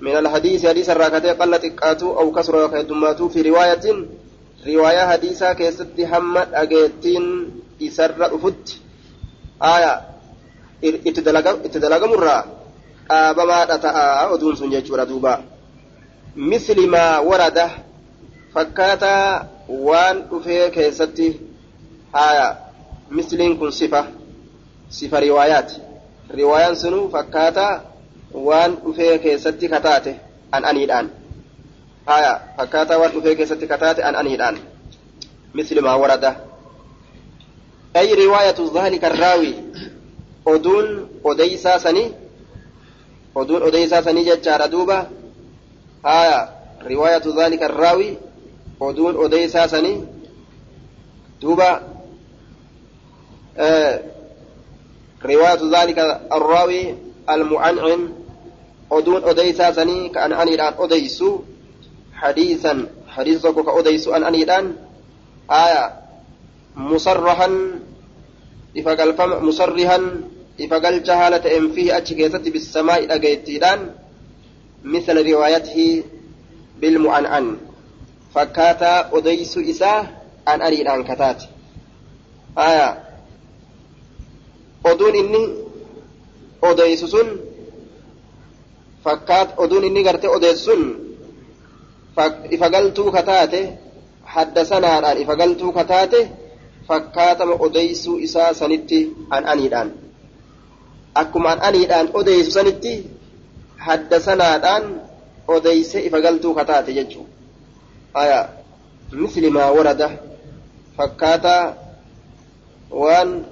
من 0.00 0.16
الحديث 0.16 0.66
حديث 0.66 0.90
الراكتة 0.90 1.32
قل 1.32 1.58
تقاتو 1.58 2.20
أو 2.20 2.32
كسر 2.32 2.64
وكيدماتو 2.64 3.28
في 3.28 3.42
رواية 3.42 3.84
رواية 4.66 5.06
حديثة 5.08 5.52
كيست 5.52 5.96
حمد 6.04 6.48
أجيتين 6.54 7.24
إسر 7.82 8.34
أفت 8.36 8.76
آية 9.62 10.15
اتدلق 10.84 12.04
مرة 12.04 12.44
آبما 13.10 13.64
تتاء 13.64 14.34
أدون 14.34 14.56
سنجج 14.56 14.88
دوبا 15.08 15.44
مثل 16.36 16.86
ما 16.88 17.18
ورد 17.18 17.58
فكاتا 18.54 19.48
وان 19.68 20.16
أفي 20.32 20.70
كيست 20.70 21.20
آية 22.14 22.58
مثل 23.10 23.56
كن 23.58 23.70
صفة 23.70 24.04
صفة 24.90 25.18
روايات 25.18 25.72
رواية 26.34 26.74
سنو 26.74 27.08
فكاتا 27.08 27.96
waan 28.34 28.76
dhufee 28.84 29.18
keessatti 29.18 29.68
kataate 29.68 30.16
an 30.52 30.64
aniidhaan 30.64 31.10
haya 32.06 32.40
fakkaataa 32.56 32.98
waan 32.98 33.12
dhufee 33.12 33.34
keessatti 33.36 33.66
kataate 33.66 34.04
an 34.04 34.16
aniidhaan 34.16 34.58
misli 35.54 35.80
maa 35.80 35.96
warada 35.96 36.34
ay 37.94 38.14
riwaayatu 38.14 38.68
dhaalika 38.74 39.06
arraawi 39.06 39.52
oduun 40.46 40.88
odeysaa 41.24 41.78
sanii 41.78 42.14
oduun 43.34 43.62
odeysaa 43.62 44.02
sanii 44.02 44.24
jechaadha 44.24 44.68
duuba 44.74 44.98
haya 46.02 46.38
riwaayatu 46.90 47.32
dhaalika 47.32 47.66
arraawi 47.70 48.18
oduun 48.80 49.16
odeysaa 49.24 49.68
sanii 49.68 49.98
duuba 51.40 51.70
riwaayatu 55.30 55.70
dhaalika 55.70 56.20
arraawi 56.30 57.06
المعنعن 57.30 58.12
أدون 58.92 59.24
أديسا 59.24 59.72
سني 59.72 60.08
كأن 60.08 60.32
أنيدان 60.32 60.74
أديسو 60.78 61.38
حديثا 62.14 62.86
حديثك 63.08 63.54
كأديسو 63.54 64.14
أن 64.14 64.24
أنيدان 64.24 64.76
آية 65.50 65.92
مصرحا 66.76 67.80
إفقل 68.78 69.12
مصرحا 70.60 70.76
إفقل 70.76 71.02
جهالة 71.02 71.56
إن 71.58 71.72
فيه 71.72 71.96
أتشكيست 71.96 72.48
بالسماء 72.48 73.14
أجيتيدان 73.14 73.90
مثل 74.84 75.30
روايته 75.32 76.02
بالمعنعن 76.80 77.56
فكاتا 78.34 79.10
أديسو 79.12 79.60
إساه 79.60 80.08
أن 80.48 80.62
أنيدان 80.62 81.04
كتات 81.04 81.42
آية 82.58 83.04
أدون 84.86 85.14
إني 85.16 85.66
odeysu 86.62 87.06
sun 87.08 87.28
fakkaat 89.04 89.54
oduun 89.58 89.84
inni 89.84 90.02
garte 90.02 90.28
odeessu 90.28 90.64
sun 90.64 90.82
ifagaltuu 92.50 93.12
kataate 93.12 93.60
haddasanaadhaan 94.24 95.20
ifagaltuu 95.22 95.72
kataate 95.72 96.30
fakkaatama 96.88 97.54
odeysuu 97.66 98.18
isaa 98.18 98.54
sanitti 98.54 99.12
an 99.30 99.44
aniidhaan 101.16 101.24
akkuma 101.24 101.50
an 101.50 101.60
aniidhaan 101.62 102.10
odeysu 102.12 102.50
sanitti 102.50 103.10
haddasanaadhaan 103.76 105.00
odeyse 105.48 106.00
ifagaltuu 106.00 106.54
kataate 106.54 106.92
jechuu 106.92 107.26
aya 108.14 108.48
misli 109.12 109.50
maa 109.50 109.70
warada 109.72 110.10
fakkaataa 110.96 111.74
waan 112.90 113.46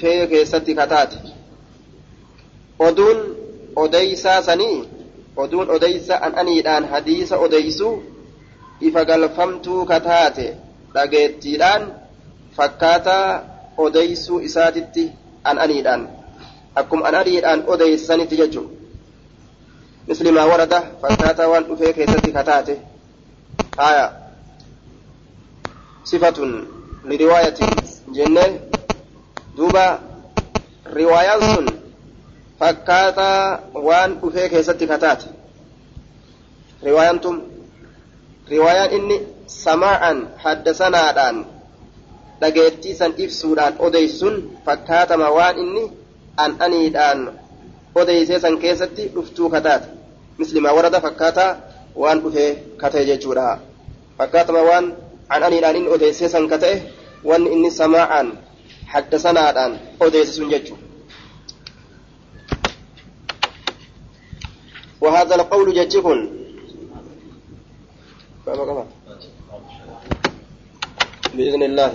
fee 0.00 0.26
keessatti 0.26 0.74
kataate 0.74 1.18
oduun 2.78 3.36
odeysaa 3.76 4.42
sanii 4.42 4.88
oduun 5.36 5.70
odeysa 5.70 6.18
an 6.22 6.38
aniidhaan 6.38 6.88
hadiisa 6.88 7.38
odeysu 7.38 8.02
ifa 8.80 9.04
galfamtuu 9.04 9.86
kataate 9.86 10.56
dhageettiidhaan 10.94 11.92
fakkaataa 12.56 13.42
odeysuu 13.76 14.40
isaatitti 14.40 15.12
an 15.44 15.58
aniidhaan 15.58 16.19
akkuma 16.74 17.06
an 17.08 17.14
aniidhaan 17.14 17.64
odeysanitti 17.66 18.36
jechu 18.36 18.62
misli 20.08 20.32
maa 20.32 20.46
warada 20.52 20.82
fakkaataa 21.02 21.48
waan 21.52 21.64
dhufee 21.68 21.92
keessatti 21.92 22.32
kataate 22.32 22.74
haya 23.76 24.12
sifatun 26.04 26.52
liriwaayatin 27.04 27.70
jenne 28.16 28.44
duuba 29.56 29.84
riwaayaan 30.94 31.42
sun 31.54 31.66
fakkaataa 32.60 33.60
waan 33.88 34.10
dhufee 34.22 34.48
keessatti 34.48 34.86
kataate 34.86 35.28
riwaayaan 36.82 37.20
tun 37.20 37.36
riwaayaan 38.50 38.92
inni 38.98 39.16
samaa'an 39.46 40.18
haddasanaadhaan 40.44 41.46
dhageettii 42.40 42.94
san 42.94 43.12
ibsuudhaan 43.16 43.74
odeysun 43.78 44.36
fakkaatama 44.66 45.30
waan 45.38 45.58
inni 45.58 45.84
an 46.42 46.50
aniidhaan 46.66 47.20
odeysee 48.02 48.38
san 48.44 48.58
keessatti 48.64 49.02
dhuftuu 49.14 49.50
kataate 49.54 49.86
mislimaa 50.38 50.74
warada 50.78 51.00
fakkaataa 51.06 51.50
waan 52.02 52.18
dhufee 52.24 52.50
katee 52.82 53.04
jechuudha 53.10 53.46
fakkaatama 54.18 54.62
waan 54.70 54.86
an 55.28 55.42
aniidhaan 55.48 55.76
inni 55.80 55.90
odeysee 55.96 56.28
san 56.34 56.48
kata'e 56.52 56.76
wanni 57.32 57.48
inni 57.56 57.70
samaa'an 57.80 58.28
haddasanaadhaan 58.92 59.72
odeesse 60.06 60.32
sun 60.38 60.50
jechuudha 60.54 60.90
وهذا 65.00 65.34
القول 65.34 65.74
جتكن 65.74 66.18
بإذن 71.34 71.62
الله 71.62 71.92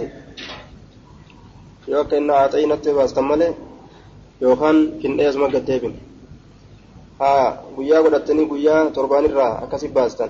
يوكا 1.87 2.17
إن 2.17 2.29
أعطينا 2.29 2.73
التباس 2.73 3.13
تمالي 3.13 3.53
يوكان 4.41 4.99
كن 5.01 5.19
إيزما 5.19 5.47
قديبن 5.47 5.93
ها 7.21 7.63
guyyaa 7.75 8.01
godhattanii 8.03 8.45
guyyaa 8.51 8.91
torbaan 8.95 9.25
irraa 9.25 9.53
akkasi 9.63 9.87
baastan. 9.87 10.29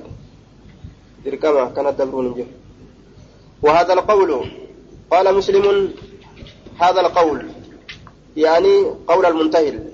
Dirqama 1.23 1.73
kana 1.75 1.91
dabruun 1.97 2.25
hin 2.25 2.35
jiru. 2.37 2.51
وهذا 3.65 3.93
القول 3.93 4.31
قال 5.11 5.35
مسلم 5.35 5.65
هذا 6.77 6.99
القول 7.01 7.49
يعني 8.37 8.83
قول 9.07 9.25
المنتهل 9.25 9.89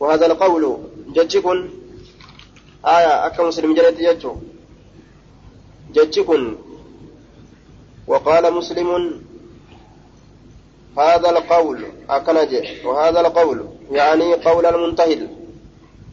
وهذا 0.00 0.26
القول 0.26 0.78
جتكن 1.16 1.68
آية 2.84 3.26
أكا 3.26 3.42
مسلم 3.48 3.74
جلت 3.74 4.26
جتكن 5.92 6.54
وقال 8.06 8.54
مسلم 8.54 9.20
هذا 10.98 11.30
القول 11.30 11.78
أكنج 12.10 12.52
وهذا 12.84 13.20
القول 13.20 13.58
يعني 13.90 14.34
قول 14.34 14.66
المنتهل 14.66 15.28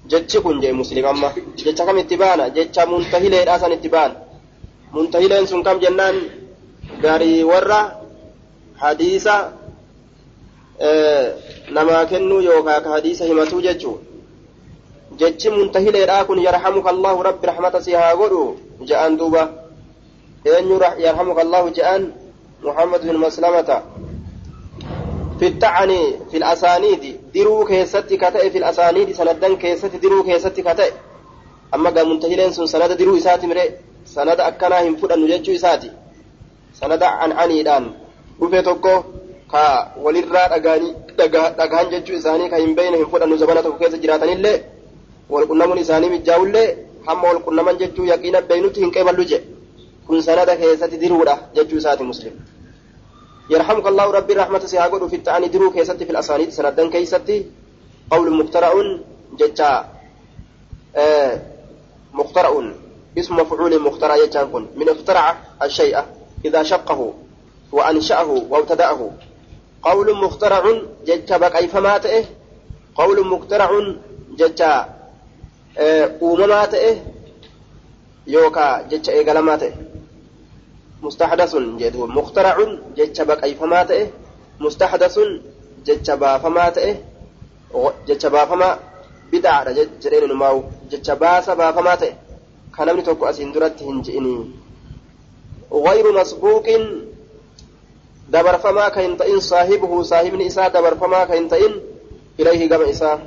جتكن 0.09 0.59
جي 0.59 0.71
مسلم 0.71 1.05
أما 1.05 1.31
جتكم 1.57 1.97
اتبانا 1.97 2.47
جتك 2.47 2.87
منتهل 2.87 3.33
إراسا 3.35 3.73
اتبان 3.73 4.11
sun 5.47 5.63
kam 5.63 5.79
jennaan 5.79 6.15
garii 7.01 7.43
warra 7.43 7.95
hadiisa 8.75 9.53
namaa 11.71 12.05
kennuu 12.11 12.41
yookaan 12.41 12.83
ka 12.83 12.89
hadiisa 12.89 13.25
himatuu 13.25 13.61
jechuun 13.61 13.99
jechi 15.17 15.49
muntahileedhaa 15.49 16.25
kun 16.25 16.39
yarhamuka 16.43 16.89
allahu 16.89 17.23
rabbi 17.23 17.47
rahmata 17.47 17.81
si 17.81 17.91
haa 17.93 18.15
godhu 18.15 18.57
ja'an 18.89 19.17
duuba 19.17 19.43
eenyu 20.45 20.79
yarhamuka 21.05 21.41
allahu 21.41 21.69
ja'an 21.69 22.11
muhammad 22.63 23.01
bin 23.07 23.17
maslamata 23.17 23.83
في 25.41 25.47
التعني 25.47 26.01
في 26.31 26.37
الأسانيد 26.37 27.03
درو 27.35 27.65
كيستي 27.65 28.17
كتئ 28.17 28.49
في 28.53 28.57
الأسانيد 28.57 29.11
سندن 29.19 29.55
كيستي 29.61 29.97
درو 29.97 30.23
كيستي 30.23 30.61
كتئ 30.61 30.91
أما 31.75 31.89
قام 31.89 32.09
منتهلين 32.09 32.51
سن 32.51 32.65
سند 32.65 32.91
درو 33.01 33.17
إساتي 33.17 33.47
مري 33.47 33.65
سند 34.05 34.39
أكنا 34.49 34.77
هم 34.85 34.95
فدا 35.01 35.15
نججو 35.15 35.53
إساتي 35.57 35.89
سند 36.79 37.03
عن 37.03 37.31
عنيدان 37.31 37.85
dhufee 38.39 38.63
tokko 38.63 38.93
ka 39.51 39.63
walirraa 40.03 40.47
dhagahan 41.57 41.89
jechuu 41.93 42.15
isaanii 42.21 42.49
ka 42.49 42.57
hin 42.57 42.75
beeyne 42.77 42.97
hin 42.97 43.09
fudhannu 43.11 43.37
zabana 43.41 43.61
tokko 43.65 43.79
keessa 43.81 43.97
jiraatanillee 44.03 44.57
walqunnamuun 45.33 45.79
isaanii 45.83 46.09
mijaa'ullee 46.15 46.67
hamma 47.07 47.27
walqunnaman 47.31 47.77
jechuu 47.81 48.05
yaqiina 48.13 48.41
beeynutti 48.49 48.79
hin 48.83 48.91
qeeballu 48.95 49.23
je 49.31 49.39
kun 50.07 50.23
sanada 50.27 50.55
keessatti 50.61 50.97
diruudha 51.03 51.35
jechuu 51.55 51.77
isaati 51.83 52.03
muslim 52.11 52.33
يرحمك 53.51 53.87
الله 53.87 54.11
ربي 54.11 54.33
رحمة 54.33 54.59
سيهاقود 54.65 55.07
في 55.07 55.15
التعني 55.15 55.47
درو 55.47 55.71
كيستي 55.71 56.05
في 56.05 56.11
الأسانيد 56.11 56.49
سندن 56.49 56.89
كيستي. 56.89 57.45
قول 58.11 58.27
مخترع 58.43 58.71
ججا 59.39 59.85
آه 60.95 61.39
مخترع 62.13 62.51
اسم 63.19 63.35
مفعول 63.35 63.81
مخترع 63.81 64.15
يجان 64.15 64.67
من 64.75 64.89
اخترع 64.89 65.37
الشيء 65.63 65.97
إذا 66.45 66.63
شقه 66.63 67.13
وأنشأه 67.71 68.29
وابتدأه. 68.49 69.11
قول 69.83 70.07
مخترع 70.25 70.63
ججا 71.07 71.37
بقى 71.37 71.67
فماته 71.67 72.25
قول 72.95 73.27
مخترع 73.27 73.69
ججا 74.39 74.73
أومماته 76.21 77.01
يوكا 78.27 78.81
ججا 78.89 79.13
إيقالماته 79.13 79.71
مستحدث 81.01 81.55
جدو 81.55 82.05
مخترع 82.07 82.55
ججا 82.97 83.23
بقى 83.23 83.53
فماته 83.59 84.07
مستحدث 84.59 85.15
ججا 85.85 86.15
بافماته 86.15 86.95
ججا 88.07 88.29
بافما 88.29 88.69
بدعة 89.31 89.63
جرين 90.01 90.23
نماو. 90.29 90.63
ججا 90.91 91.13
باسا 91.13 91.53
بافماته 91.53 92.13
كان 92.77 92.95
من 92.95 93.03
توكو 93.03 93.25
أسين 93.25 93.51
درت 93.51 93.83
هنجئني 93.83 94.35
غير 95.71 96.05
مسبوق 96.19 96.67
dabarfamaa 98.31 98.91
ka 98.95 99.01
hin 99.03 99.17
ta'in 99.19 99.41
saahibuhu 99.43 100.07
saahibni 100.07 100.45
isaa 100.47 100.69
dabarfamaa 100.69 101.27
ka 101.27 101.35
hin 101.35 101.49
ta'in 101.51 101.73
ilayhi 102.39 102.67
gama 102.71 102.87
isaa 102.87 103.19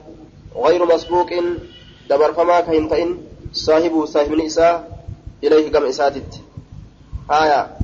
غير 0.56 0.84
مسبوق 0.86 1.30
دبرفما 2.10 2.60
كهن 2.60 2.88
تئن 2.88 3.18
صاحبه 3.52 4.04
صاحبني 4.04 4.46
إساء 4.46 4.74
إليه 5.44 5.70
كم 5.72 5.84
إساتت 5.84 6.40
آية 7.30 7.76